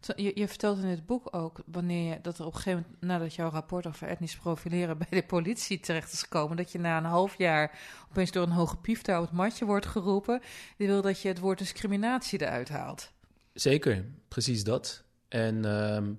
Je, 0.00 0.32
je 0.34 0.48
vertelt 0.48 0.78
in 0.78 0.88
het 0.88 1.06
boek 1.06 1.34
ook 1.34 1.60
wanneer 1.66 2.12
je, 2.12 2.20
dat 2.22 2.38
er 2.38 2.46
op 2.46 2.54
een 2.54 2.60
gegeven 2.60 2.80
moment, 2.80 3.02
nadat 3.02 3.34
jouw 3.34 3.50
rapport 3.50 3.86
over 3.86 4.08
etnisch 4.08 4.36
profileren 4.36 4.98
bij 4.98 5.06
de 5.10 5.26
politie 5.26 5.80
terecht 5.80 6.12
is 6.12 6.22
gekomen, 6.22 6.56
dat 6.56 6.72
je 6.72 6.78
na 6.78 6.96
een 6.96 7.04
half 7.04 7.38
jaar 7.38 7.78
opeens 8.10 8.30
door 8.30 8.42
een 8.42 8.50
hoge 8.50 8.76
pief 8.76 9.02
daar 9.02 9.20
op 9.20 9.26
het 9.26 9.32
matje 9.32 9.64
wordt 9.64 9.86
geroepen. 9.86 10.40
Die 10.76 10.86
wil 10.86 11.02
dat 11.02 11.20
je 11.20 11.28
het 11.28 11.38
woord 11.38 11.58
discriminatie 11.58 12.42
eruit 12.42 12.68
haalt. 12.68 13.12
Zeker, 13.52 14.04
precies 14.28 14.64
dat. 14.64 15.04
En, 15.28 15.64
ehm, 15.64 16.12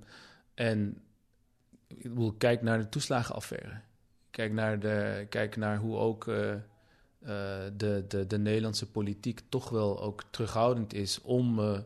en 0.53 1.01
ik 1.87 2.03
bedoel, 2.03 2.33
kijk 2.33 2.61
naar 2.61 2.79
de 2.79 2.89
toeslagenaffaire. 2.89 3.81
Kijk 4.29 4.53
naar, 4.53 4.79
de, 4.79 5.25
kijk 5.29 5.55
naar 5.55 5.77
hoe 5.77 5.97
ook 5.97 6.27
eh, 6.27 6.53
eh, 6.53 6.59
de, 7.77 8.05
de, 8.07 8.27
de 8.27 8.37
Nederlandse 8.37 8.91
politiek 8.91 9.41
toch 9.49 9.69
wel 9.69 10.01
ook 10.01 10.23
terughoudend 10.29 10.93
is 10.93 11.21
om 11.21 11.59
eh, 11.59 11.79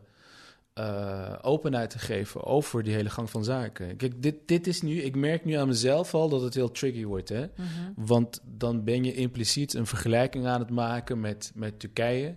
eh, 0.76 1.32
openheid 1.42 1.90
te 1.90 1.98
geven 1.98 2.44
over 2.44 2.82
die 2.82 2.94
hele 2.94 3.10
gang 3.10 3.30
van 3.30 3.44
zaken. 3.44 3.96
Kijk, 3.96 4.22
dit, 4.22 4.36
dit 4.46 4.66
is 4.66 4.82
nu, 4.82 5.00
ik 5.00 5.16
merk 5.16 5.44
nu 5.44 5.52
aan 5.52 5.68
mezelf 5.68 6.14
al 6.14 6.28
dat 6.28 6.42
het 6.42 6.54
heel 6.54 6.70
tricky 6.70 7.04
wordt. 7.04 7.28
Hè? 7.28 7.46
Want 7.94 8.40
dan 8.44 8.84
ben 8.84 9.04
je 9.04 9.14
impliciet 9.14 9.74
een 9.74 9.86
vergelijking 9.86 10.46
aan 10.46 10.60
het 10.60 10.70
maken 10.70 11.20
met, 11.20 11.52
met 11.54 11.80
Turkije. 11.80 12.34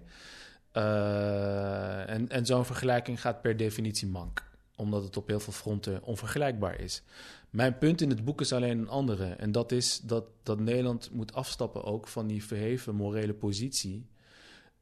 Eh, 0.71 2.09
en 2.09 2.29
en 2.29 2.45
zo'n 2.45 2.65
vergelijking 2.65 3.21
gaat 3.21 3.41
per 3.41 3.57
definitie 3.57 4.07
mank, 4.07 4.43
omdat 4.75 5.03
het 5.03 5.17
op 5.17 5.27
heel 5.27 5.39
veel 5.39 5.53
fronten 5.53 6.03
onvergelijkbaar 6.03 6.79
is. 6.79 7.03
Mijn 7.49 7.77
punt 7.77 8.01
in 8.01 8.09
het 8.09 8.25
boek 8.25 8.41
is 8.41 8.53
alleen 8.53 8.79
een 8.79 8.89
andere. 8.89 9.25
En 9.25 9.51
dat 9.51 9.71
is 9.71 9.99
dat, 9.99 10.23
dat 10.43 10.59
Nederland 10.59 11.09
moet 11.11 11.33
afstappen 11.33 11.83
ook 11.83 12.07
van 12.07 12.27
die 12.27 12.43
verheven 12.43 12.95
morele 12.95 13.33
positie. 13.33 14.05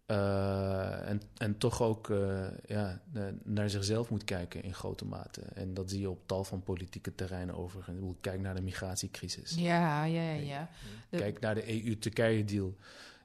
Eh, 0.08 1.10
en, 1.10 1.22
en 1.38 1.58
toch 1.58 1.82
ook 1.82 2.10
eh, 2.10 2.46
ja, 2.66 3.02
na- 3.12 3.34
naar 3.44 3.70
zichzelf 3.70 4.10
moet 4.10 4.24
kijken 4.24 4.64
in 4.64 4.74
grote 4.74 5.06
mate. 5.06 5.42
En 5.42 5.74
dat 5.74 5.90
zie 5.90 6.00
je 6.00 6.10
op 6.10 6.20
tal 6.26 6.44
van 6.44 6.64
politieke 6.64 7.16
terreinen 7.16 7.56
overigens. 7.58 8.14
Kijk 8.22 8.42
naar 8.42 8.56
de 8.56 8.62
migratiecrisis. 8.62 9.56
Ja, 9.56 10.04
ja, 10.04 10.32
ja. 10.32 10.42
ja. 10.42 10.70
De- 11.10 11.18
Kijk 11.18 11.40
naar 11.40 11.56
de 11.56 11.86
EU-Turkije-deal. 11.86 12.76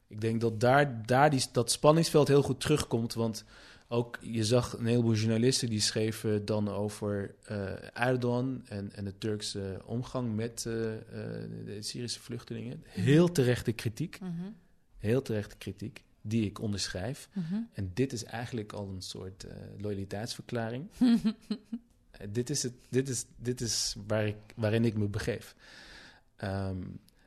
Ik 0.07 0.21
denk 0.21 0.41
dat 0.41 0.61
daar, 0.61 1.07
daar 1.07 1.31
die, 1.31 1.45
dat 1.53 1.71
spanningsveld 1.71 2.29
heel 2.29 2.43
goed 2.43 2.61
terugkomt. 2.61 3.15
Want 3.15 3.45
ook 3.89 4.19
je 4.23 4.45
zag 4.45 4.79
een 4.79 4.87
heleboel 4.87 5.15
journalisten 5.15 5.69
die 5.69 5.81
schreven 5.81 6.45
dan 6.45 6.69
over 6.69 7.35
eh 7.45 8.01
Erdogan 8.07 8.63
en, 8.69 8.93
en 8.95 9.05
de 9.05 9.19
Turkse 9.19 9.81
omgang 9.85 10.35
met 10.35 10.63
de 10.63 11.77
Syrische 11.81 12.21
vluchtelingen. 12.21 12.85
Heel 12.87 13.33
terechte 13.33 13.73
kritiek. 13.73 14.21
Mhm, 14.21 14.33
Heel 14.99 15.23
terechte 15.23 15.57
kritiek. 15.57 16.03
Die 16.23 16.47
ik 16.47 16.59
onderschrijf. 16.61 17.29
mhm. 17.33 17.55
En 17.73 17.91
dit 17.95 18.13
is 18.13 18.25
eigenlijk 18.25 18.73
al 18.73 18.89
een 18.89 19.03
soort 19.03 19.45
eh, 19.45 19.57
loyaliteitsverklaring. 19.79 20.89
Eh, 22.13 22.27
dit 22.31 22.51
is, 22.51 22.63
het, 22.63 22.73
dit 22.89 23.09
is, 23.09 23.25
dit 23.37 23.61
is 23.61 23.97
waar 24.07 24.27
ik, 24.27 24.37
waarin 24.57 24.85
ik 24.85 24.97
me 24.97 25.09
begeef. 25.09 25.55
Ehm, 26.37 26.83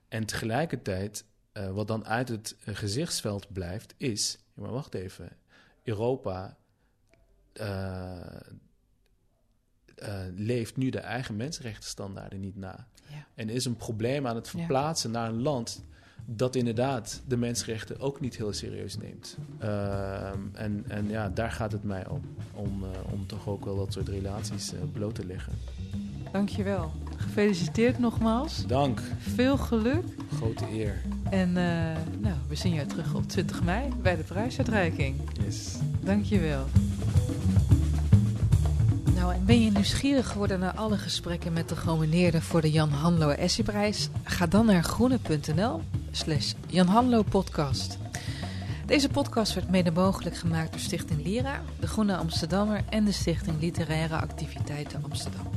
en 0.07 0.25
tegelijkertijd, 0.25 1.25
eh, 1.51 1.71
wat 1.71 1.87
dan 1.87 2.05
uit 2.05 2.27
het 2.29 2.55
gezichtsveld 2.59 3.53
blijft, 3.53 3.93
is... 3.97 4.37
Maar 4.53 4.71
wacht 4.71 4.93
even. 4.93 5.29
Europa 5.83 6.57
leeft 10.35 10.77
nu 10.77 10.89
de 10.89 10.99
eigen 10.99 11.35
mensenrechtenstandaarden 11.35 12.39
niet 12.39 12.55
na. 12.55 12.87
Ja. 13.09 13.27
En 13.35 13.49
is 13.49 13.65
een 13.65 13.75
probleem 13.77 14.27
aan 14.27 14.35
het 14.35 14.45
Ja. 14.45 14.51
verplaatsen 14.59 15.11
naar 15.11 15.29
een 15.29 15.41
land 15.41 15.83
dat 16.25 16.55
inderdaad 16.55 17.21
de 17.27 17.37
mensenrechten 17.37 17.99
ook 17.99 18.19
niet 18.19 18.37
heel 18.37 18.53
serieus 18.53 18.97
neemt. 18.97 19.37
Ehm, 19.59 20.39
en, 20.53 20.83
en 20.87 21.09
ja, 21.09 21.29
daar 21.29 21.51
gaat 21.51 21.71
het 21.71 21.83
mij 21.83 22.07
om. 22.07 22.21
Om, 22.53 22.83
eh, 22.83 23.13
om 23.13 23.27
toch 23.27 23.47
ook 23.47 23.65
wel 23.65 23.75
dat 23.75 23.93
soort 23.93 24.07
relaties 24.07 24.73
eh, 24.73 24.79
bloot 24.93 25.15
te 25.15 25.25
leggen. 25.25 25.53
Dankjewel. 26.31 26.91
Gefeliciteerd 27.17 27.99
nogmaals. 27.99 28.65
Dank. 28.67 29.01
Veel 29.19 29.57
geluk. 29.57 30.03
Grote 30.35 30.65
eer. 30.71 31.01
En 31.29 31.49
uh, 31.49 31.55
nou, 32.19 32.35
we 32.47 32.55
zien 32.55 32.73
jou 32.73 32.87
terug 32.87 33.13
op 33.13 33.27
20 33.27 33.63
mei 33.63 33.89
bij 34.01 34.15
de 34.15 34.23
prijsuitreiking. 34.23 35.15
Yes. 35.45 35.75
Dankjewel. 36.03 36.65
Nou, 39.15 39.33
en 39.33 39.45
ben 39.45 39.61
je 39.61 39.71
nieuwsgierig 39.71 40.27
geworden 40.27 40.59
naar 40.59 40.73
alle 40.73 40.97
gesprekken 40.97 41.53
met 41.53 41.69
de 41.69 41.75
genomineerden 41.75 42.41
voor 42.41 42.61
de 42.61 42.71
Jan 42.71 42.89
Hanlo 42.89 43.29
Essayprijs? 43.29 44.09
Ga 44.23 44.47
dan 44.47 44.65
naar 44.65 44.83
groene.nl 44.83 45.81
slash 46.15 46.53
Jan 46.67 46.87
Hanlo 46.87 47.23
podcast. 47.23 47.97
Deze 48.85 49.09
podcast 49.09 49.53
werd 49.53 49.69
mede 49.69 49.91
mogelijk 49.91 50.37
gemaakt 50.37 50.71
door 50.71 50.79
Stichting 50.79 51.23
Lira, 51.23 51.61
de 51.79 51.87
Groene 51.87 52.15
Amsterdammer 52.15 52.83
en 52.89 53.05
de 53.05 53.11
Stichting 53.11 53.59
Literaire 53.59 54.15
Activiteiten 54.15 55.03
Amsterdam. 55.03 55.47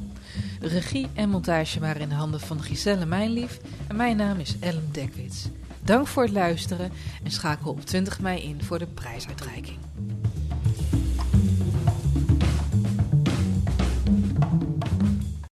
De 0.61 0.69
regie 0.69 1.09
en 1.15 1.29
montage 1.29 1.81
waren 1.81 2.01
in 2.01 2.09
de 2.09 2.15
handen 2.15 2.41
van 2.41 2.63
Giselle 2.63 3.07
Mijnlief 3.07 3.61
en 3.89 3.97
mijn 3.97 4.17
naam 4.17 4.39
is 4.39 4.59
Ellen 4.61 4.89
Dekwits. 4.93 5.49
Dank 5.83 6.07
voor 6.07 6.23
het 6.23 6.33
luisteren 6.33 6.93
en 7.25 7.31
schakel 7.31 7.71
op 7.71 7.87
20 7.87 8.21
mei 8.21 8.43
in 8.43 8.63
voor 8.63 8.79
de 8.79 8.87
prijsuitreiking. 8.87 9.79